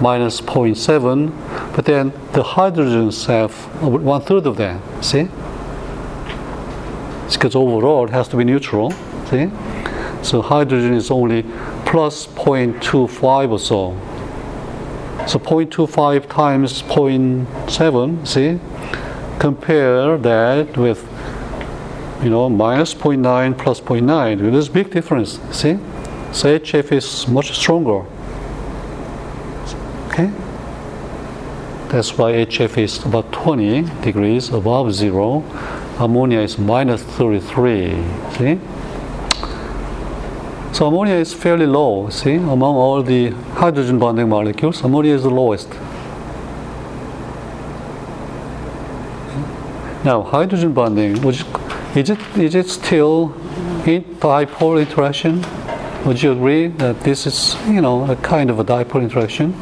minus 0.00 0.40
0.7 0.40 1.32
but 1.76 1.84
then 1.84 2.10
the 2.32 2.42
hydrogens 2.42 3.26
have 3.26 3.52
one 3.82 4.22
third 4.22 4.46
of 4.46 4.56
that. 4.56 4.80
See? 5.04 5.28
Because 7.30 7.54
overall 7.54 8.06
it 8.06 8.12
has 8.12 8.28
to 8.28 8.38
be 8.38 8.44
neutral. 8.44 8.92
See? 9.28 9.50
So 10.22 10.40
hydrogen 10.40 10.94
is 10.94 11.10
only 11.10 11.42
plus 11.84 12.26
0.25 12.28 13.50
or 13.50 13.58
so. 13.58 13.90
So 15.28 15.38
0.25 15.38 16.30
times 16.30 16.82
0.7, 16.82 18.26
see? 18.26 18.58
Compare 19.38 20.16
that 20.16 20.78
with, 20.78 21.06
you 22.22 22.30
know, 22.30 22.48
minus 22.48 22.94
0.9 22.94 23.58
plus 23.58 23.82
0.9. 23.82 24.50
There's 24.50 24.68
a 24.68 24.72
big 24.72 24.90
difference, 24.90 25.38
see? 25.52 25.78
So 26.32 26.58
HF 26.58 26.92
is 26.92 27.28
much 27.28 27.56
stronger. 27.58 28.04
Okay? 30.08 30.30
That's 31.88 32.18
why 32.18 32.32
HF 32.32 32.78
is 32.78 33.04
about 33.04 33.32
20 33.32 33.82
degrees 34.02 34.50
above 34.50 34.92
zero. 34.92 35.44
Ammonia 35.98 36.40
is 36.40 36.58
minus 36.58 37.02
33. 37.02 37.90
See? 38.36 38.60
So 40.76 40.88
ammonia 40.88 41.14
is 41.14 41.32
fairly 41.32 41.64
low. 41.64 42.10
See, 42.10 42.34
among 42.34 42.74
all 42.74 43.02
the 43.02 43.30
hydrogen 43.54 43.98
bonding 43.98 44.28
molecules, 44.28 44.82
ammonia 44.82 45.14
is 45.14 45.22
the 45.22 45.30
lowest. 45.30 45.70
Now, 50.04 50.22
hydrogen 50.22 50.74
bonding, 50.74 51.22
which, 51.22 51.44
is 51.94 52.10
it 52.10 52.18
is 52.36 52.54
it 52.54 52.68
still 52.68 53.32
in 53.86 54.04
dipole 54.20 54.80
interaction? 54.80 55.42
Would 56.06 56.22
you 56.22 56.30
agree 56.30 56.68
that 56.68 57.00
this 57.00 57.26
is, 57.26 57.56
you 57.66 57.80
know, 57.80 58.08
a 58.08 58.14
kind 58.14 58.48
of 58.48 58.60
a 58.60 58.64
dipole 58.64 59.02
interaction? 59.02 59.52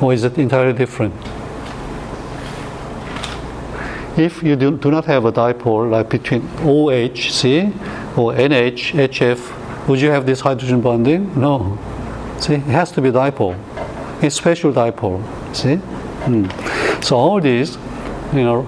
Or 0.00 0.12
is 0.12 0.22
it 0.22 0.38
entirely 0.38 0.74
different? 0.74 1.12
If 4.16 4.44
you 4.44 4.54
do, 4.54 4.76
do 4.76 4.92
not 4.92 5.06
have 5.06 5.24
a 5.24 5.32
dipole 5.32 5.90
like 5.90 6.08
between 6.08 6.42
OHC 6.62 7.66
or 8.16 8.32
NH, 8.34 8.92
HF, 9.08 9.88
would 9.88 10.00
you 10.00 10.10
have 10.10 10.24
this 10.24 10.38
hydrogen 10.38 10.80
bonding? 10.80 11.38
No. 11.38 11.76
See, 12.38 12.54
it 12.54 12.60
has 12.60 12.92
to 12.92 13.00
be 13.00 13.10
dipole. 13.10 13.58
It's 14.22 14.36
special 14.36 14.72
dipole. 14.72 15.20
See? 15.52 15.76
Hmm. 15.76 16.46
So 17.02 17.16
all 17.16 17.40
these, 17.40 17.76
you 18.32 18.44
know, 18.44 18.62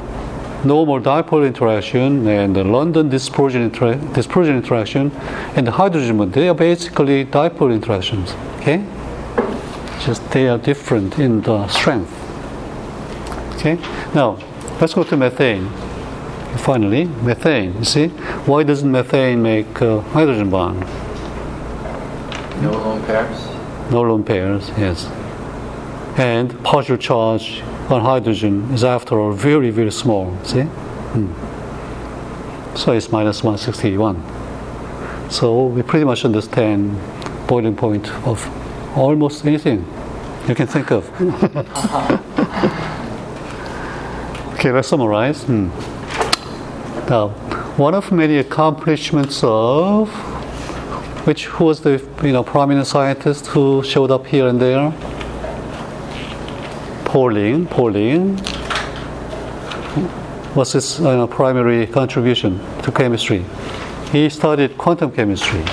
normal 0.65 1.01
dipole 1.01 1.47
interaction 1.47 2.27
and 2.27 2.55
the 2.57 2.65
London 2.65 3.09
dispersion, 3.09 3.69
dispersion 4.13 4.57
interaction 4.57 5.11
and 5.55 5.67
the 5.67 5.71
hydrogen 5.71 6.19
bond, 6.19 6.33
they 6.33 6.49
are 6.49 6.55
basically 6.55 7.25
dipole 7.25 7.73
interactions. 7.73 8.33
Okay? 8.59 8.85
Just 10.01 10.29
they 10.31 10.49
are 10.49 10.59
different 10.59 11.19
in 11.19 11.43
the 11.43 11.67
strength. 11.69 12.13
Okay? 13.57 13.77
Now, 14.15 14.39
let's 14.81 14.95
go 14.95 15.05
to 15.05 15.17
methane. 15.17 15.69
Finally, 16.59 17.05
methane. 17.05 17.77
You 17.79 17.85
see? 17.85 18.09
Why 18.47 18.63
doesn't 18.63 18.91
methane 18.91 19.43
make 19.43 19.81
uh, 19.81 20.01
hydrogen 20.01 20.51
bond? 20.51 20.81
No 22.63 22.73
lone 22.73 23.05
pairs. 23.05 23.47
No 23.91 24.03
lone 24.03 24.25
pairs, 24.25 24.71
yes. 24.77 25.07
And 26.19 26.63
partial 26.65 26.97
charge 26.97 27.63
on 27.91 28.03
hydrogen 28.03 28.71
is 28.73 28.85
after 28.85 29.19
all 29.19 29.33
very, 29.33 29.71
very 29.71 29.91
small. 29.91 30.37
See? 30.45 30.63
Hmm. 30.63 31.33
So 32.77 32.93
it's 32.93 33.11
minus 33.11 33.43
161. 33.43 34.23
So 35.31 35.67
we 35.67 35.83
pretty 35.83 36.05
much 36.05 36.25
understand 36.25 36.99
boiling 37.47 37.77
point 37.77 38.09
of 38.27 38.47
almost 38.97 39.45
anything 39.47 39.87
you 40.47 40.55
can 40.55 40.67
think 40.67 40.91
of. 40.91 41.09
okay, 44.55 44.71
let's 44.71 44.89
summarize. 44.89 45.45
Hmm. 45.45 45.69
Now, 47.09 47.29
one 47.79 47.95
of 47.95 48.13
many 48.13 48.39
accomplishments 48.39 49.41
of 49.43 50.11
which 51.27 51.47
who 51.47 51.65
was 51.65 51.81
the 51.81 52.07
you 52.23 52.33
know 52.33 52.43
prominent 52.43 52.87
scientist 52.87 53.47
who 53.49 53.83
showed 53.83 54.11
up 54.11 54.27
here 54.27 54.47
and 54.47 54.61
there? 54.61 54.93
Pauling, 57.09 57.67
Pauling. 57.67 58.37
What's 60.55 60.73
his 60.73 61.01
uh, 61.01 61.27
primary 61.27 61.87
contribution 61.87 62.61
to 62.83 62.93
chemistry? 62.93 63.47
He 64.13 64.29
studied 64.29 64.77
quantum 64.77 65.13
chemistry. 65.13 65.65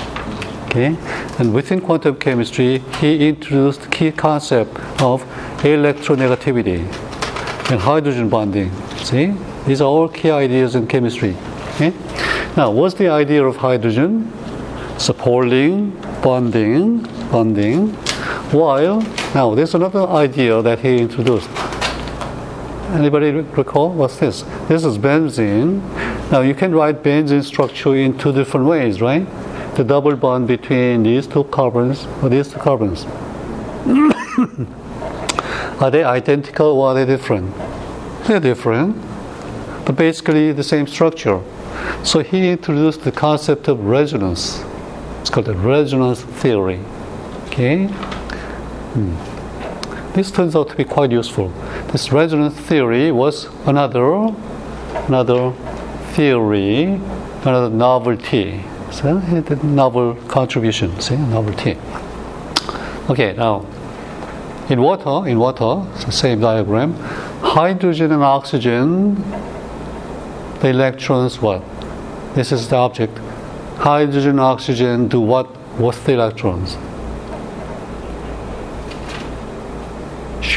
Okay, 0.64 0.96
and 1.38 1.52
within 1.52 1.82
quantum 1.82 2.16
chemistry, 2.16 2.78
he 3.00 3.28
introduced 3.28 3.90
key 3.90 4.12
concept 4.12 4.78
of 5.02 5.22
electronegativity 5.58 6.78
and 7.70 7.80
hydrogen 7.80 8.30
bonding. 8.30 8.72
See, 9.04 9.34
these 9.66 9.82
are 9.82 9.88
all 9.88 10.08
key 10.08 10.30
ideas 10.30 10.74
in 10.74 10.86
chemistry. 10.86 11.36
Okay, 11.74 11.92
now 12.56 12.70
what's 12.70 12.94
the 12.94 13.08
idea 13.08 13.44
of 13.44 13.56
hydrogen? 13.56 14.32
Supporting, 14.96 15.90
bonding, 16.22 17.02
bonding. 17.30 17.94
While 18.52 19.00
now 19.34 19.54
there's 19.54 19.74
another 19.74 20.06
idea 20.06 20.62
that 20.62 20.78
he 20.78 20.98
introduced. 20.98 21.50
Anybody 22.90 23.32
recall 23.32 23.90
what's 23.90 24.18
this? 24.18 24.42
This 24.68 24.84
is 24.84 24.98
benzene. 24.98 25.80
Now 26.30 26.42
you 26.42 26.54
can 26.54 26.74
write 26.74 27.02
benzene 27.02 27.42
structure 27.42 27.96
in 27.96 28.16
two 28.16 28.32
different 28.32 28.66
ways, 28.66 29.00
right? 29.00 29.26
The 29.74 29.84
double 29.84 30.16
bond 30.16 30.46
between 30.46 31.02
these 31.02 31.26
two 31.26 31.44
carbons 31.44 32.06
or 32.22 32.28
these 32.28 32.52
two 32.52 32.58
carbons. 32.58 33.04
are 35.80 35.90
they 35.90 36.04
identical 36.04 36.80
or 36.80 36.90
are 36.90 36.94
they 36.94 37.04
different? 37.04 37.52
They're 38.26 38.40
different. 38.40 38.96
but 39.86 39.94
basically 39.94 40.52
the 40.52 40.64
same 40.64 40.86
structure. 40.86 41.40
So 42.02 42.20
he 42.20 42.50
introduced 42.50 43.02
the 43.02 43.12
concept 43.12 43.68
of 43.68 43.84
resonance. 43.84 44.64
It's 45.20 45.30
called 45.30 45.46
the 45.46 45.54
resonance 45.54 46.22
theory. 46.22 46.80
Okay? 47.46 47.88
Hmm. 48.96 50.12
This 50.14 50.30
turns 50.30 50.56
out 50.56 50.70
to 50.70 50.74
be 50.74 50.84
quite 50.84 51.10
useful. 51.12 51.50
This 51.92 52.10
resonance 52.10 52.54
theory 52.54 53.12
was 53.12 53.44
another 53.66 54.34
another 55.06 55.52
theory, 56.14 56.98
another 57.44 57.68
novelty. 57.68 58.64
So 58.90 59.18
had 59.18 59.62
novel 59.62 60.14
contribution, 60.28 60.98
see, 60.98 61.18
novelty. 61.18 61.76
Okay, 63.10 63.34
now 63.36 63.66
in 64.70 64.80
water, 64.80 65.28
in 65.28 65.38
water, 65.38 65.86
it's 65.94 66.06
the 66.06 66.12
same 66.12 66.40
diagram. 66.40 66.94
Hydrogen 67.42 68.12
and 68.12 68.22
oxygen, 68.22 69.16
the 70.60 70.68
electrons 70.68 71.42
what? 71.42 71.62
This 72.34 72.50
is 72.50 72.70
the 72.70 72.76
object. 72.76 73.18
Hydrogen, 73.76 74.38
oxygen 74.38 75.08
do 75.08 75.20
what 75.20 75.54
with 75.78 76.02
the 76.06 76.14
electrons? 76.14 76.78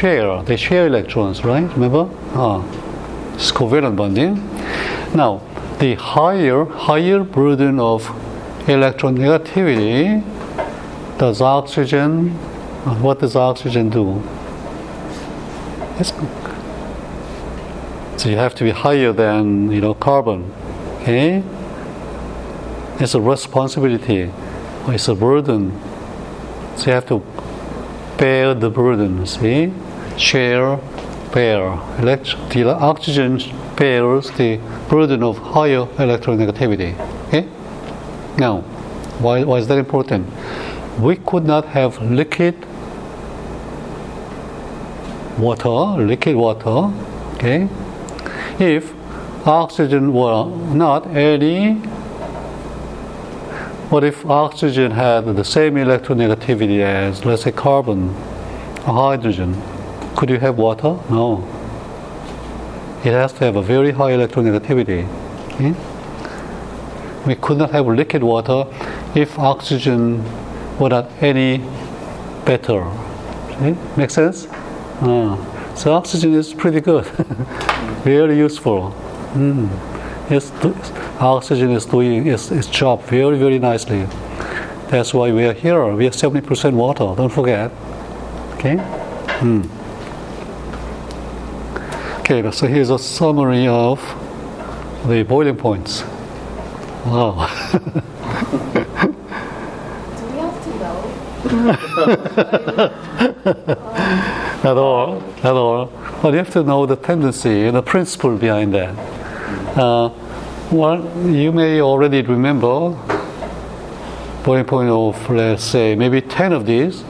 Share. 0.00 0.42
They 0.44 0.56
share 0.56 0.86
electrons, 0.86 1.44
right? 1.44 1.70
Remember? 1.74 2.08
Ah, 2.32 2.64
it's 3.34 3.52
covalent 3.52 3.96
bonding. 3.96 4.36
Now, 5.14 5.42
the 5.78 5.94
higher 5.94 6.64
higher 6.64 7.22
burden 7.22 7.78
of 7.78 8.06
electronegativity 8.64 10.24
does 11.18 11.42
oxygen. 11.42 12.30
What 13.02 13.20
does 13.20 13.36
oxygen 13.36 13.90
do? 13.90 14.22
It's, 15.98 16.14
so 18.16 18.30
you 18.30 18.36
have 18.36 18.54
to 18.54 18.64
be 18.64 18.70
higher 18.70 19.12
than 19.12 19.70
you 19.70 19.82
know 19.82 19.92
carbon. 19.92 20.50
Okay. 21.02 21.42
It's 23.00 23.14
a 23.14 23.20
responsibility. 23.20 24.32
It's 24.88 25.08
a 25.08 25.14
burden. 25.14 25.78
So 26.76 26.86
you 26.86 26.92
have 26.92 27.06
to 27.08 27.22
bear 28.16 28.54
the 28.54 28.70
burden. 28.70 29.26
See, 29.26 29.70
share, 30.20 30.78
bear. 31.32 31.78
Elect- 31.98 32.36
the 32.50 32.64
oxygen 32.68 33.40
bears 33.76 34.30
the 34.32 34.60
burden 34.88 35.22
of 35.22 35.38
higher 35.38 35.86
electronegativity. 35.96 36.94
Okay. 37.28 37.48
Now, 38.38 38.60
why, 39.20 39.44
why 39.44 39.58
is 39.58 39.68
that 39.68 39.78
important? 39.78 40.28
We 40.98 41.16
could 41.16 41.44
not 41.44 41.66
have 41.66 42.00
liquid 42.02 42.54
water, 45.38 46.02
liquid 46.02 46.36
water, 46.36 46.92
okay, 47.34 47.68
if 48.58 48.94
oxygen 49.46 50.12
were 50.12 50.44
not 50.74 51.06
any. 51.08 51.74
What 53.90 54.04
if 54.04 54.24
oxygen 54.24 54.92
had 54.92 55.22
the 55.34 55.44
same 55.44 55.74
electronegativity 55.74 56.80
as, 56.80 57.24
let's 57.24 57.42
say, 57.42 57.50
carbon 57.50 58.10
or 58.86 58.94
hydrogen? 58.94 59.60
Could 60.20 60.28
you 60.28 60.38
have 60.38 60.58
water? 60.58 60.98
No. 61.08 61.48
It 63.02 63.12
has 63.12 63.32
to 63.32 63.44
have 63.46 63.56
a 63.56 63.62
very 63.62 63.90
high 63.90 64.10
electronegativity. 64.10 65.08
okay? 65.54 65.74
We 67.26 67.36
could 67.36 67.56
not 67.56 67.70
have 67.70 67.86
liquid 67.86 68.22
water 68.22 68.66
if 69.14 69.38
oxygen 69.38 70.22
were 70.78 70.90
not 70.90 71.10
any 71.22 71.64
better. 72.44 72.82
Okay? 73.52 73.74
Make 73.96 74.10
sense? 74.10 74.46
Ah, 75.00 75.38
so 75.74 75.94
oxygen 75.94 76.34
is 76.34 76.52
pretty 76.52 76.82
good, 76.82 77.06
very 78.04 78.36
useful. 78.36 78.94
Mm. 79.32 79.70
Yes, 80.30 80.52
oxygen 81.18 81.70
is 81.70 81.86
doing 81.86 82.26
its, 82.26 82.50
its 82.50 82.66
job 82.66 83.02
very, 83.04 83.38
very 83.38 83.58
nicely. 83.58 84.06
That's 84.90 85.14
why 85.14 85.32
we 85.32 85.46
are 85.46 85.54
here. 85.54 85.94
We 85.94 86.06
are 86.08 86.10
70% 86.10 86.74
water, 86.74 87.14
don't 87.16 87.32
forget. 87.32 87.70
Okay? 88.56 88.76
Hmm. 88.76 89.79
Okay, 92.30 92.48
so 92.52 92.68
here's 92.68 92.90
a 92.90 92.98
summary 92.98 93.66
of 93.66 93.98
the 95.08 95.24
boiling 95.24 95.56
points. 95.56 96.02
Wow. 97.04 97.48
Do 97.72 97.80
we 100.26 100.36
have 100.38 100.62
to 100.62 100.70
know? 100.78 101.10
at 104.70 104.76
all, 104.76 105.20
at 105.42 105.44
all. 105.44 105.86
But 106.22 106.30
you 106.30 106.38
have 106.38 106.50
to 106.50 106.62
know 106.62 106.86
the 106.86 106.94
tendency 106.94 107.66
and 107.66 107.74
the 107.76 107.82
principle 107.82 108.36
behind 108.36 108.74
that. 108.74 108.96
Uh, 109.76 110.10
well, 110.70 111.02
you 111.26 111.50
may 111.50 111.80
already 111.80 112.22
remember 112.22 112.90
boiling 114.44 114.66
point 114.66 114.88
of, 114.88 115.28
let's 115.30 115.64
say, 115.64 115.96
maybe 115.96 116.20
10 116.20 116.52
of 116.52 116.64
these. 116.64 117.02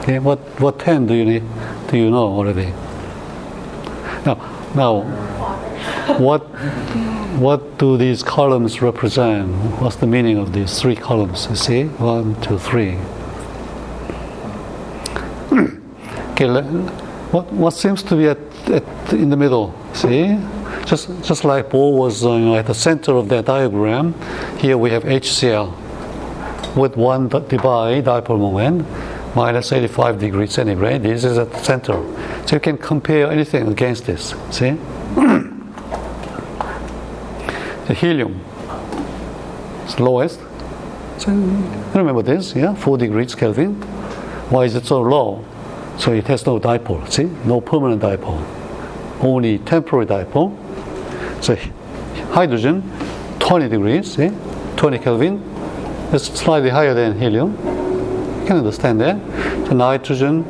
Okay, 0.00 0.18
what, 0.18 0.38
what 0.58 0.78
10 0.78 1.08
do 1.08 1.12
you 1.12 1.26
need, 1.26 1.42
do 1.88 1.98
you 1.98 2.08
know 2.08 2.24
already? 2.24 2.72
Now, 4.24 4.60
now, 4.74 5.02
what, 6.18 6.40
what 7.38 7.78
do 7.78 7.96
these 7.96 8.22
columns 8.22 8.80
represent? 8.80 9.50
What's 9.80 9.96
the 9.96 10.06
meaning 10.06 10.38
of 10.38 10.52
these 10.52 10.80
three 10.80 10.96
columns? 10.96 11.46
You 11.50 11.56
see, 11.56 11.84
one, 11.84 12.40
two, 12.40 12.58
three. 12.58 12.98
Okay, 16.32 16.48
what, 17.30 17.52
what 17.52 17.70
seems 17.72 18.02
to 18.04 18.16
be 18.16 18.26
at, 18.26 18.38
at 18.70 19.12
in 19.12 19.28
the 19.28 19.36
middle? 19.36 19.74
See, 19.92 20.38
just 20.86 21.08
just 21.22 21.44
like 21.44 21.68
Bohr 21.68 21.92
was 21.96 22.24
uh, 22.24 22.32
you 22.32 22.38
know, 22.46 22.56
at 22.56 22.66
the 22.66 22.74
center 22.74 23.12
of 23.12 23.28
that 23.28 23.44
diagram. 23.44 24.14
Here 24.58 24.78
we 24.78 24.90
have 24.90 25.04
HCl 25.04 25.76
with 26.74 26.96
one 26.96 27.28
di- 27.28 27.40
divide 27.48 28.04
dipole 28.04 28.38
moment 28.38 28.86
minus 29.34 29.72
85 29.72 30.18
degrees 30.18 30.52
centigrade. 30.52 31.02
This 31.02 31.24
is 31.24 31.38
at 31.38 31.50
the 31.52 31.58
center, 31.62 31.94
so 32.46 32.56
you 32.56 32.60
can 32.60 32.76
compare 32.76 33.30
anything 33.30 33.68
against 33.68 34.06
this. 34.06 34.34
See, 34.50 34.70
the 37.86 37.94
helium 37.94 38.40
is 39.86 39.98
lowest. 39.98 40.40
So 41.18 41.30
remember 41.94 42.22
this, 42.22 42.54
yeah, 42.54 42.74
4 42.74 42.98
degrees 42.98 43.34
Kelvin. 43.34 43.74
Why 44.50 44.64
is 44.64 44.74
it 44.74 44.86
so 44.86 45.00
low? 45.00 45.44
So 45.98 46.12
it 46.12 46.26
has 46.26 46.44
no 46.46 46.58
dipole, 46.58 47.10
see? 47.10 47.24
No 47.44 47.60
permanent 47.60 48.02
dipole. 48.02 48.44
Only 49.20 49.58
temporary 49.58 50.06
dipole. 50.06 50.52
So 51.42 51.56
hydrogen, 52.32 52.82
20 53.38 53.68
degrees, 53.68 54.14
see? 54.14 54.30
20 54.76 54.98
Kelvin. 54.98 55.42
It's 56.12 56.24
slightly 56.24 56.70
higher 56.70 56.92
than 56.92 57.18
helium. 57.18 57.81
Can 58.52 58.58
understand 58.58 59.00
that. 59.00 59.16
So 59.66 59.72
nitrogen, 59.72 60.44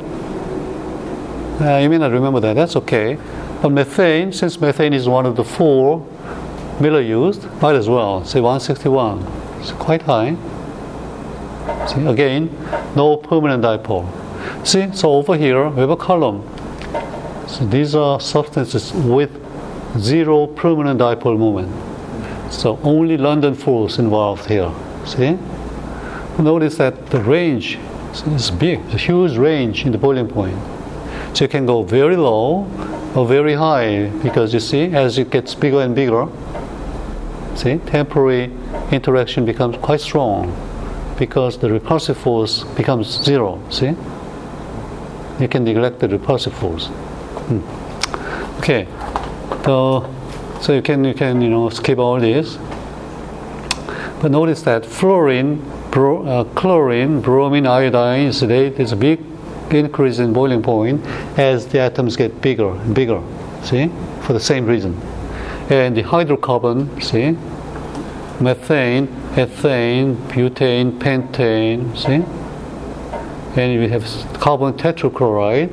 uh, 1.61 1.79
you 1.81 1.89
may 1.89 1.97
not 1.97 2.11
remember 2.11 2.41
that, 2.41 2.53
that's 2.55 2.75
okay. 2.75 3.17
But 3.61 3.69
methane, 3.69 4.33
since 4.33 4.59
methane 4.59 4.91
is 4.91 5.07
one 5.07 5.25
of 5.25 5.37
the 5.37 5.45
four 5.45 6.05
Miller 6.81 6.99
used, 6.99 7.45
might 7.61 7.75
as 7.75 7.87
well, 7.87 8.25
say 8.25 8.41
161. 8.41 9.25
It's 9.61 9.71
quite 9.71 10.01
high. 10.01 10.35
See, 11.87 12.05
again, 12.05 12.49
no 12.93 13.15
permanent 13.15 13.63
dipole. 13.63 14.05
See, 14.67 14.93
so 14.93 15.13
over 15.13 15.37
here 15.37 15.69
we 15.69 15.79
have 15.79 15.89
a 15.89 15.95
column. 15.95 16.43
So 17.47 17.65
these 17.67 17.95
are 17.95 18.19
substances 18.19 18.91
with 18.91 19.31
zero 19.97 20.47
permanent 20.47 20.99
dipole 20.99 21.39
moment. 21.39 21.71
So 22.51 22.77
only 22.83 23.15
London 23.15 23.55
force 23.55 23.97
involved 23.97 24.47
here. 24.47 24.73
See? 25.05 25.37
Notice 26.37 26.75
that 26.77 27.11
the 27.11 27.21
range 27.21 27.77
is 28.21 28.51
big, 28.51 28.79
a 28.93 28.97
huge 28.97 29.37
range 29.37 29.85
in 29.85 29.91
the 29.91 29.97
boiling 29.97 30.27
point. 30.27 30.57
So 31.35 31.45
you 31.45 31.49
can 31.49 31.65
go 31.65 31.83
very 31.83 32.15
low 32.15 32.67
or 33.15 33.25
very 33.25 33.55
high 33.55 34.09
because 34.21 34.53
you 34.53 34.59
see, 34.59 34.93
as 34.93 35.17
it 35.17 35.31
gets 35.31 35.55
bigger 35.55 35.81
and 35.81 35.95
bigger, 35.95 36.27
see, 37.55 37.77
temporary 37.85 38.51
interaction 38.91 39.45
becomes 39.45 39.77
quite 39.77 40.01
strong 40.01 40.53
because 41.17 41.57
the 41.57 41.71
repulsive 41.71 42.17
force 42.17 42.63
becomes 42.75 43.07
zero. 43.23 43.61
See? 43.69 43.95
You 45.39 45.47
can 45.47 45.63
neglect 45.63 45.99
the 45.99 46.07
repulsive 46.07 46.53
force. 46.53 46.87
Hmm. 46.87 48.59
Okay. 48.59 48.87
So, 49.65 50.13
so 50.61 50.73
you 50.73 50.81
can 50.81 51.03
you 51.03 51.13
can 51.13 51.41
you 51.41 51.49
know 51.49 51.69
skip 51.69 51.97
all 51.97 52.19
this. 52.19 52.57
But 54.21 54.31
notice 54.31 54.61
that 54.63 54.85
fluorine, 54.85 55.61
bro, 55.93 56.25
uh, 56.25 56.43
chlorine, 56.55 57.21
bromine, 57.21 57.67
iodine, 57.67 58.31
they, 58.47 58.69
there's 58.69 58.91
a 58.91 58.95
big 58.95 59.19
increase 59.69 60.17
in 60.17 60.33
boiling 60.33 60.63
point 60.63 61.05
as 61.37 61.67
the 61.67 61.79
atoms 61.79 62.15
get 62.15 62.41
bigger 62.41 62.71
and 62.71 62.95
bigger. 62.95 63.21
See, 63.61 63.91
for 64.21 64.33
the 64.33 64.39
same 64.39 64.65
reason. 64.65 64.99
And 65.69 65.95
the 65.95 66.01
hydrocarbon, 66.01 67.01
see, 67.01 67.37
methane, 68.43 69.07
ethane, 69.35 70.15
butane, 70.29 70.97
pentane, 70.97 71.95
see? 71.95 72.25
And 73.55 73.79
we 73.79 73.87
have 73.89 74.03
carbon 74.39 74.73
tetrachloride, 74.73 75.69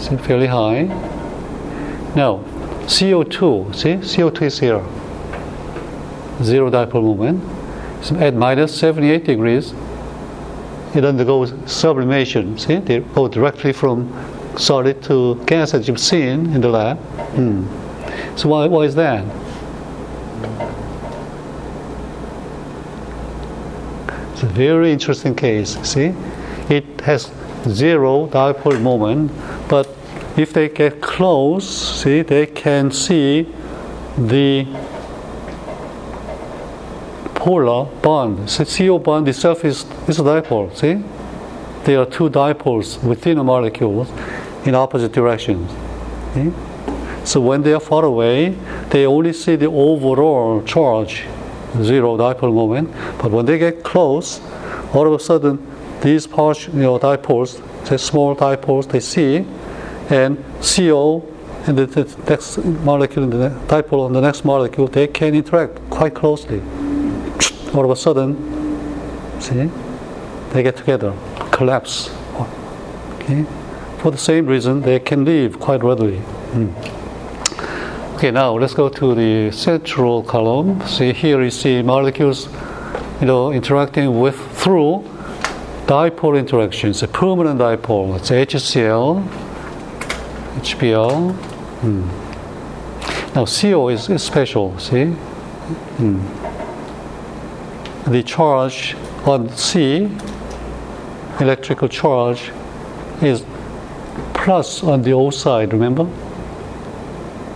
see, 0.00 0.16
fairly 0.16 0.48
high. 0.48 0.82
Now, 2.16 2.42
CO2, 2.86 3.76
see, 3.76 3.94
CO2 3.94 4.42
is 4.42 4.58
here, 4.58 4.84
zero 6.42 6.68
dipole 6.68 7.16
moment. 7.16 7.53
At 8.12 8.34
minus 8.34 8.78
78 8.78 9.24
degrees, 9.24 9.72
it 10.94 11.04
undergoes 11.04 11.54
sublimation. 11.64 12.58
See, 12.58 12.76
they 12.76 13.00
go 13.00 13.28
directly 13.28 13.72
from 13.72 14.12
solid 14.58 15.02
to 15.04 15.42
gas 15.46 15.72
as 15.74 15.88
you've 15.88 15.98
seen 15.98 16.52
in 16.54 16.60
the 16.60 16.68
lab. 16.68 16.98
Hmm. 16.98 17.64
So 18.36 18.48
why, 18.50 18.66
why 18.66 18.82
is 18.82 18.94
that? 18.96 19.24
It's 24.32 24.42
a 24.42 24.46
very 24.46 24.92
interesting 24.92 25.34
case. 25.34 25.78
See, 25.88 26.14
it 26.68 27.00
has 27.00 27.32
zero 27.68 28.26
dipole 28.26 28.80
moment, 28.80 29.32
but 29.68 29.88
if 30.36 30.52
they 30.52 30.68
get 30.68 31.00
close, 31.00 31.66
see, 32.02 32.22
they 32.22 32.46
can 32.46 32.90
see 32.90 33.48
the 34.18 34.66
polar 37.44 37.84
bond. 38.00 38.48
CO 38.48 38.98
bond 38.98 39.28
itself 39.28 39.66
is, 39.66 39.84
is 40.08 40.18
a 40.18 40.22
dipole. 40.22 40.74
See, 40.74 40.94
there 41.84 42.00
are 42.00 42.06
two 42.06 42.30
dipoles 42.30 43.02
within 43.04 43.36
a 43.36 43.44
molecule 43.44 44.06
in 44.64 44.74
opposite 44.74 45.12
directions. 45.12 45.70
See? 46.32 46.50
So 47.26 47.42
when 47.42 47.60
they 47.62 47.74
are 47.74 47.80
far 47.80 48.06
away, 48.06 48.56
they 48.88 49.04
only 49.04 49.34
see 49.34 49.56
the 49.56 49.66
overall 49.66 50.62
charge, 50.62 51.26
zero 51.82 52.16
dipole 52.16 52.54
moment. 52.54 52.90
But 53.18 53.30
when 53.30 53.44
they 53.44 53.58
get 53.58 53.82
close, 53.82 54.40
all 54.94 55.06
of 55.06 55.12
a 55.12 55.22
sudden, 55.22 55.58
these 56.00 56.26
parts, 56.26 56.66
you 56.68 56.80
know, 56.80 56.98
dipoles, 56.98 57.60
the 57.86 57.98
small 57.98 58.34
dipoles, 58.34 58.90
they 58.90 59.00
see, 59.00 59.44
and 60.08 60.42
CO 60.62 61.22
and 61.66 61.76
the, 61.76 61.84
the 61.84 62.04
next 62.26 62.56
molecule, 62.84 63.26
the 63.26 63.50
dipole 63.66 64.06
on 64.06 64.14
the 64.14 64.22
next 64.22 64.46
molecule, 64.46 64.86
they 64.86 65.06
can 65.06 65.34
interact 65.34 65.78
quite 65.90 66.14
closely. 66.14 66.62
All 67.74 67.84
of 67.84 67.90
a 67.90 67.96
sudden, 67.96 68.36
see, 69.40 69.68
they 70.52 70.62
get 70.62 70.76
together, 70.76 71.12
collapse. 71.50 72.10
Okay, 73.14 73.44
for 73.98 74.12
the 74.12 74.18
same 74.18 74.46
reason, 74.46 74.82
they 74.82 75.00
can 75.00 75.24
leave 75.24 75.58
quite 75.58 75.82
readily. 75.82 76.18
Mm. 76.52 76.72
Okay, 78.14 78.30
now 78.30 78.56
let's 78.56 78.74
go 78.74 78.88
to 78.88 79.14
the 79.14 79.50
central 79.50 80.22
column. 80.22 80.80
See 80.86 81.12
here 81.12 81.42
you 81.42 81.50
see 81.50 81.82
molecules, 81.82 82.48
you 83.20 83.26
know, 83.26 83.50
interacting 83.50 84.20
with 84.20 84.36
through 84.52 85.02
dipole 85.86 86.38
interactions. 86.38 87.02
A 87.02 87.08
permanent 87.08 87.58
dipole. 87.58 88.16
It's 88.16 88.30
HCl, 88.30 89.26
HBr. 90.60 91.34
Hmm. 91.82 92.08
Now 93.34 93.46
CO 93.46 93.88
is, 93.88 94.08
is 94.08 94.22
special. 94.22 94.78
See, 94.78 95.06
hmm. 95.06 96.20
The 98.06 98.22
charge 98.22 98.96
on 99.24 99.48
C, 99.56 100.10
electrical 101.40 101.88
charge, 101.88 102.50
is 103.22 103.44
plus 104.34 104.82
on 104.82 105.02
the 105.02 105.12
O 105.12 105.30
side. 105.30 105.72
Remember. 105.72 106.06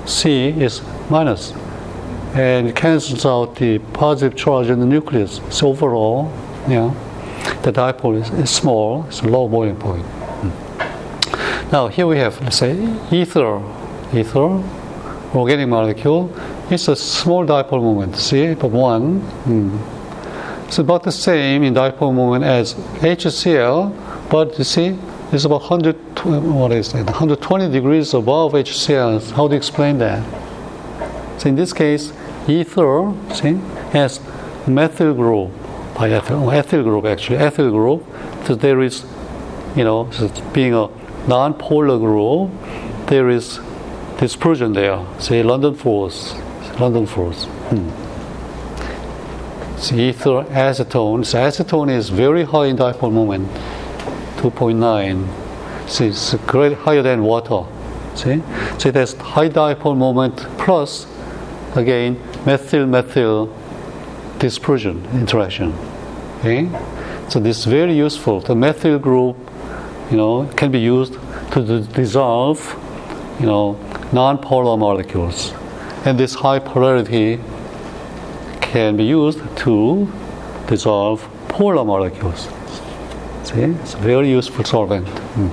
C 0.06 0.48
is 0.48 0.80
minus. 1.10 1.52
and 2.34 2.68
it 2.68 2.76
cancels 2.76 3.24
out 3.24 3.56
the 3.56 3.78
positive 3.92 4.36
charge 4.36 4.68
in 4.68 4.80
the 4.80 4.86
nucleus. 4.86 5.40
So 5.50 5.68
overall, 5.68 6.32
yeah, 6.68 6.94
the 7.62 7.72
dipole 7.72 8.20
is, 8.20 8.30
is 8.30 8.50
small, 8.50 9.06
it's 9.06 9.22
a 9.22 9.28
low 9.28 9.48
boiling 9.48 9.76
point. 9.76 10.04
Hmm. 10.04 11.70
Now 11.72 11.88
here 11.88 12.06
we 12.06 12.18
have, 12.18 12.40
let's 12.42 12.58
say, 12.58 12.72
ether, 13.10 13.62
ether, 14.12 14.62
organic 15.34 15.68
molecule. 15.68 16.30
It's 16.70 16.88
a 16.88 16.96
small 16.96 17.46
dipole 17.46 17.82
moment, 17.82 18.16
see, 18.16 18.54
but 18.54 18.70
one. 18.70 19.20
Hmm. 19.20 19.97
It's 20.68 20.78
about 20.78 21.02
the 21.02 21.12
same 21.12 21.62
in 21.62 21.72
dipole 21.72 22.14
moment 22.14 22.44
as 22.44 22.74
HCl, 22.74 24.28
but 24.28 24.58
you 24.58 24.64
see, 24.64 24.98
it's 25.32 25.46
about 25.46 25.62
100, 25.62 25.96
what 26.44 26.72
is 26.72 26.92
it, 26.92 27.06
120 27.06 27.70
degrees 27.70 28.12
above 28.12 28.52
HCl. 28.52 29.30
How 29.32 29.48
do 29.48 29.54
you 29.54 29.56
explain 29.56 29.96
that? 29.96 30.22
So 31.40 31.48
in 31.48 31.54
this 31.54 31.72
case, 31.72 32.12
ether, 32.46 33.14
see, 33.32 33.54
has 33.92 34.20
methyl 34.66 35.14
group 35.14 35.52
by 35.94 36.10
ethyl, 36.10 36.50
ethyl 36.50 36.82
group 36.82 37.06
actually, 37.06 37.38
ethyl 37.38 37.70
group. 37.70 38.04
So 38.44 38.54
there 38.54 38.82
is, 38.82 39.06
you 39.74 39.84
know, 39.84 40.10
so 40.10 40.28
being 40.52 40.74
a 40.74 40.88
non-polar 41.26 41.98
group, 41.98 42.50
there 43.06 43.30
is 43.30 43.58
dispersion 44.18 44.74
there. 44.74 45.02
Say 45.18 45.42
London 45.42 45.74
force, 45.74 46.34
London 46.78 47.06
force. 47.06 47.46
Hmm. 47.70 47.97
So 49.80 49.94
ether 49.94 50.44
acetone. 50.50 51.24
So 51.24 51.38
acetone 51.38 51.90
is 51.90 52.08
very 52.08 52.42
high 52.42 52.66
in 52.66 52.76
dipole 52.76 53.12
moment. 53.12 53.48
2.9. 54.38 55.88
So 55.88 56.04
it's 56.04 56.34
great, 56.46 56.76
higher 56.78 57.02
than 57.02 57.22
water. 57.22 57.64
See? 58.16 58.42
So 58.78 58.88
it 58.88 58.96
has 58.96 59.14
high 59.14 59.48
dipole 59.48 59.96
moment 59.96 60.36
plus, 60.58 61.06
again, 61.76 62.20
methyl 62.44 62.86
methyl 62.86 63.54
dispersion 64.40 65.06
interaction. 65.12 65.72
Okay? 66.38 66.68
So 67.28 67.38
this 67.38 67.58
is 67.58 67.64
very 67.64 67.94
useful. 67.94 68.40
The 68.40 68.56
methyl 68.56 68.98
group, 68.98 69.36
you 70.10 70.16
know, 70.16 70.50
can 70.56 70.72
be 70.72 70.80
used 70.80 71.14
to 71.52 71.86
dissolve, 71.92 72.58
you 73.38 73.46
know, 73.46 73.78
non-polar 74.12 74.76
molecules. 74.76 75.52
And 76.04 76.18
this 76.18 76.34
high 76.34 76.58
polarity 76.58 77.40
can 78.68 78.96
be 78.96 79.04
used 79.04 79.40
to 79.56 80.06
dissolve 80.66 81.26
polar 81.48 81.84
molecules. 81.84 82.48
See, 83.44 83.62
it's 83.62 83.94
a 83.94 83.98
very 83.98 84.30
useful 84.30 84.64
solvent. 84.64 85.06
Mm. 85.06 85.50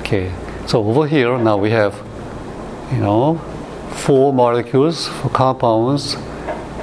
Okay, 0.00 0.32
so 0.66 0.82
over 0.82 1.06
here 1.06 1.36
now 1.38 1.58
we 1.58 1.70
have, 1.70 1.94
you 2.92 2.98
know, 2.98 3.36
four 3.92 4.32
molecules, 4.32 5.08
four 5.08 5.30
compounds 5.30 6.16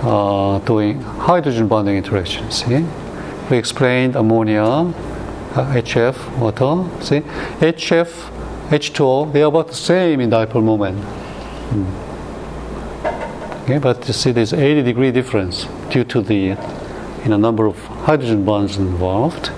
uh, 0.04 0.60
doing 0.66 1.02
hydrogen 1.02 1.68
bonding 1.68 1.98
interactions. 1.98 2.64
See, 2.64 2.86
we 3.50 3.58
explained 3.58 4.16
ammonia, 4.16 4.64
uh, 4.64 4.94
HF, 5.74 6.38
water. 6.38 7.04
See, 7.04 7.22
HF, 7.60 8.10
H2O, 8.70 9.34
they 9.34 9.42
are 9.42 9.48
about 9.48 9.70
the 9.70 9.74
same 9.74 10.22
in 10.22 10.30
dipole 10.30 10.64
moment. 10.64 11.00
Mm. 11.72 12.11
Okay, 13.72 13.80
but 13.80 14.06
you 14.06 14.14
see, 14.14 14.34
there's 14.34 14.52
80 14.52 14.84
degree 14.84 15.12
difference 15.12 15.66
due 15.90 16.04
to 16.04 16.22
the 16.22 16.58
in 17.24 17.32
a 17.32 17.38
number 17.38 17.68
of 17.68 17.78
hydrogen 18.04 18.44
bonds 18.44 18.76
involved. 18.76 19.50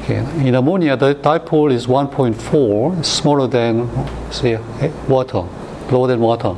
Okay. 0.00 0.20
In 0.48 0.54
ammonia, 0.54 0.96
the 0.96 1.14
dipole 1.14 1.70
is 1.70 1.86
1.4, 1.86 3.04
smaller 3.04 3.46
than, 3.46 3.86
say, 4.32 4.56
water, 5.06 5.46
lower 5.92 6.06
than 6.06 6.20
water. 6.20 6.56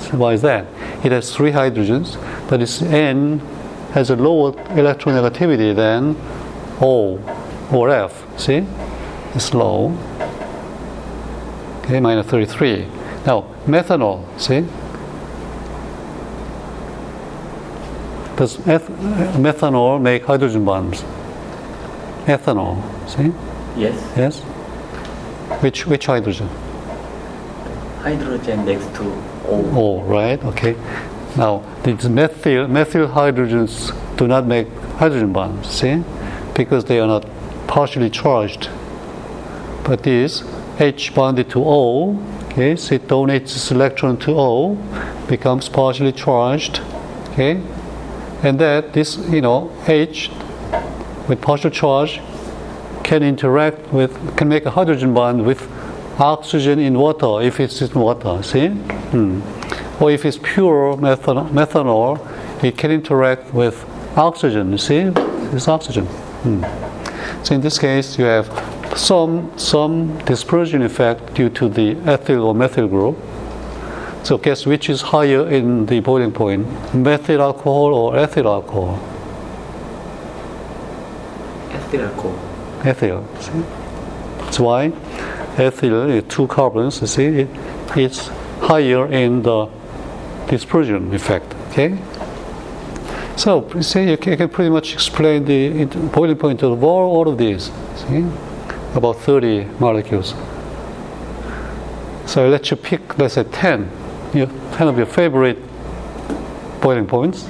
So 0.00 0.16
why 0.16 0.32
is 0.32 0.40
that? 0.40 0.64
It 1.04 1.12
has 1.12 1.36
three 1.36 1.52
hydrogens, 1.52 2.16
but 2.48 2.62
its 2.62 2.80
N 2.80 3.40
has 3.92 4.08
a 4.08 4.16
lower 4.16 4.52
electronegativity 4.52 5.76
than 5.76 6.16
O 6.80 7.18
or 7.70 7.90
F. 7.90 8.24
See? 8.40 8.66
It's 9.34 9.52
low. 9.52 9.94
Okay, 11.82 12.00
minus 12.00 12.26
33. 12.28 12.86
Now, 13.26 13.54
methanol, 13.66 14.24
see? 14.40 14.66
Does 18.36 18.58
eth- 18.66 18.88
methanol 19.38 20.00
make 20.00 20.24
hydrogen 20.24 20.64
bonds? 20.64 21.02
Ethanol, 22.26 22.82
see? 23.08 23.32
Yes. 23.80 23.94
Yes? 24.16 24.40
Which, 25.62 25.86
which 25.86 26.06
hydrogen? 26.06 26.48
Hydrogen 28.00 28.64
next 28.64 28.94
to 28.96 29.02
O. 29.46 29.72
O, 29.74 30.02
right, 30.02 30.42
okay. 30.44 30.74
Now, 31.36 31.62
these 31.84 32.08
methyl, 32.08 32.66
methyl 32.68 33.08
hydrogens 33.08 33.92
do 34.16 34.26
not 34.26 34.46
make 34.46 34.68
hydrogen 34.98 35.32
bonds, 35.32 35.68
see? 35.68 36.02
Because 36.54 36.84
they 36.86 36.98
are 37.00 37.06
not 37.06 37.26
partially 37.66 38.10
charged. 38.10 38.68
But 39.84 40.02
this 40.02 40.42
H 40.80 41.14
bonded 41.14 41.50
to 41.50 41.62
O, 41.64 42.18
okay, 42.46 42.74
so 42.76 42.94
it 42.94 43.06
donates 43.06 43.42
its 43.56 43.70
electron 43.70 44.16
to 44.18 44.32
O, 44.38 44.74
becomes 45.28 45.68
partially 45.68 46.12
charged, 46.12 46.80
okay? 47.32 47.60
And 48.44 48.58
that 48.60 48.92
this, 48.92 49.16
you 49.16 49.40
know, 49.40 49.72
H 49.88 50.30
with 51.28 51.40
partial 51.40 51.70
charge 51.70 52.20
can 53.02 53.22
interact 53.22 53.92
with, 53.92 54.36
can 54.36 54.48
make 54.48 54.66
a 54.66 54.70
hydrogen 54.70 55.14
bond 55.14 55.44
with 55.46 55.68
oxygen 56.18 56.78
in 56.78 56.98
water 56.98 57.40
if 57.42 57.58
it's 57.58 57.80
in 57.80 57.98
water, 57.98 58.42
see? 58.42 58.68
Hmm. 58.68 59.40
Or 60.02 60.10
if 60.10 60.24
it's 60.24 60.38
pure 60.42 60.96
methanol, 60.96 62.20
it 62.62 62.76
can 62.76 62.90
interact 62.90 63.54
with 63.54 63.84
oxygen, 64.16 64.72
you 64.72 64.78
see? 64.78 65.10
It's 65.52 65.68
oxygen. 65.68 66.06
Hmm. 66.06 66.62
So 67.44 67.54
in 67.54 67.60
this 67.60 67.78
case, 67.78 68.18
you 68.18 68.24
have 68.24 68.48
some 68.96 69.50
some 69.58 70.18
dispersion 70.24 70.82
effect 70.82 71.34
due 71.34 71.50
to 71.50 71.68
the 71.68 71.96
ethyl 72.06 72.44
or 72.44 72.54
methyl 72.54 72.88
group. 72.88 73.16
So 74.24 74.38
guess 74.38 74.64
which 74.64 74.88
is 74.88 75.02
higher 75.02 75.46
in 75.50 75.84
the 75.84 76.00
boiling 76.00 76.32
point, 76.32 76.66
methyl 76.94 77.42
alcohol 77.42 77.94
or 77.94 78.16
ethyl 78.16 78.48
alcohol? 78.48 78.98
ethyl 81.70 82.00
alcohol. 82.00 82.38
Ethyl. 82.84 83.26
See? 83.40 83.52
That's 84.38 84.60
why 84.60 84.92
ethyl 85.58 86.10
is 86.10 86.24
two 86.24 86.46
carbons. 86.46 87.02
You 87.02 87.06
see, 87.06 87.26
it, 87.26 87.48
it's 87.96 88.28
higher 88.60 89.12
in 89.12 89.42
the 89.42 89.68
dispersion 90.48 91.14
effect. 91.14 91.54
Okay. 91.70 91.98
So 93.36 93.68
you 93.74 93.82
see, 93.82 94.10
you 94.10 94.16
can, 94.16 94.48
pretty 94.48 94.70
much 94.70 94.94
explain 94.94 95.44
the 95.44 95.84
boiling 96.14 96.38
point 96.38 96.62
of 96.62 96.82
all, 96.82 97.16
all 97.16 97.28
of 97.28 97.36
these. 97.36 97.70
See, 97.96 98.24
about 98.94 99.16
30 99.16 99.64
molecules. 99.78 100.34
So 102.26 102.48
let 102.48 102.70
you 102.70 102.76
pick, 102.76 103.18
let's 103.18 103.34
say 103.34 103.44
10, 103.44 103.90
your, 104.34 104.48
10 104.72 104.88
of 104.88 104.96
your 104.96 105.06
favorite 105.06 105.58
boiling 106.80 107.06
points, 107.06 107.48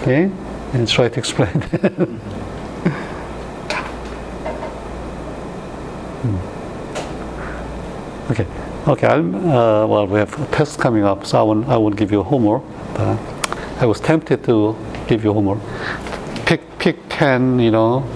okay, 0.00 0.30
and 0.72 0.88
try 0.88 1.08
to 1.08 1.18
explain. 1.18 1.62
Hmm. 6.22 6.36
Okay, 8.30 8.46
okay. 8.86 9.08
Uh, 9.08 9.86
well, 9.88 10.06
we 10.06 10.20
have 10.20 10.40
a 10.40 10.46
test 10.54 10.78
coming 10.78 11.02
up, 11.02 11.26
so 11.26 11.40
I 11.40 11.42
won't, 11.42 11.68
I 11.68 11.76
won't 11.76 11.96
give 11.96 12.12
you 12.12 12.22
homework. 12.22 12.62
But 12.94 13.18
I 13.80 13.86
was 13.86 13.98
tempted 13.98 14.44
to 14.44 14.76
give 15.08 15.24
you 15.24 15.32
homework. 15.32 15.58
Pick, 16.46 16.60
pick 16.78 16.96
10, 17.08 17.58
you 17.58 17.72
know, 17.72 18.06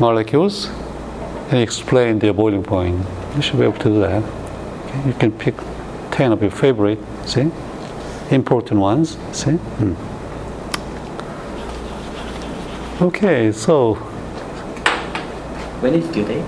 molecules 0.00 0.70
and 1.50 1.58
explain 1.58 2.18
their 2.18 2.32
boiling 2.32 2.62
point. 2.62 3.04
You 3.36 3.42
should 3.42 3.58
be 3.58 3.64
able 3.64 3.78
to 3.78 3.90
do 3.90 4.00
that. 4.00 4.22
You 5.06 5.12
can 5.12 5.32
pick 5.32 5.54
10 6.12 6.32
of 6.32 6.42
your 6.42 6.50
favorite, 6.50 6.98
see? 7.26 7.50
Important 8.30 8.80
ones, 8.80 9.16
see? 9.32 9.52
Hmm. 9.52 9.94
Okay, 13.02 13.50
so, 13.50 13.94
When 15.80 15.94
is 15.94 16.06
due 16.08 16.24
date? 16.24 16.44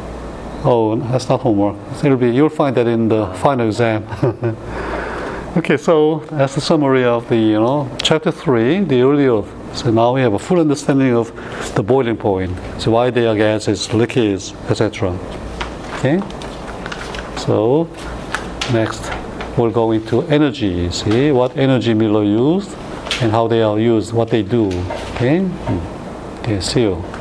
oh, 0.64 0.96
that's 1.10 1.28
not 1.28 1.40
homework. 1.40 1.76
It'll 2.04 2.16
be, 2.16 2.30
you'll 2.30 2.48
find 2.48 2.76
that 2.76 2.86
in 2.86 3.08
the 3.08 3.26
final 3.42 3.66
exam. 3.66 4.04
okay, 5.56 5.76
so 5.76 6.20
that's 6.30 6.54
the 6.54 6.60
summary 6.60 7.04
of 7.04 7.28
the, 7.28 7.36
you 7.36 7.60
know, 7.60 7.90
chapter 8.02 8.30
3, 8.30 8.84
the 8.84 9.00
early 9.02 9.26
earth. 9.26 9.50
So 9.76 9.90
now 9.90 10.14
we 10.14 10.20
have 10.20 10.34
a 10.34 10.38
full 10.38 10.60
understanding 10.60 11.14
of 11.16 11.32
the 11.74 11.82
boiling 11.82 12.16
point. 12.16 12.56
So 12.78 12.92
why 12.92 13.10
they 13.10 13.26
are 13.26 13.34
gases, 13.34 13.92
liquids, 13.92 14.52
etc. 14.68 15.18
Okay? 15.96 16.20
So 17.36 17.88
next 18.72 19.10
we'll 19.56 19.70
go 19.70 19.92
into 19.92 20.22
energy. 20.22 20.90
See 20.90 21.30
what 21.32 21.56
energy 21.56 21.94
Miller 21.94 22.24
used 22.24 22.70
and 23.20 23.30
how 23.30 23.46
they 23.48 23.62
are 23.62 23.78
used, 23.78 24.12
what 24.12 24.28
they 24.28 24.42
do. 24.42 24.66
Okay? 25.14 25.40
Hmm. 25.40 26.40
Okay, 26.40 26.60
see 26.60 26.82
you. 26.82 27.13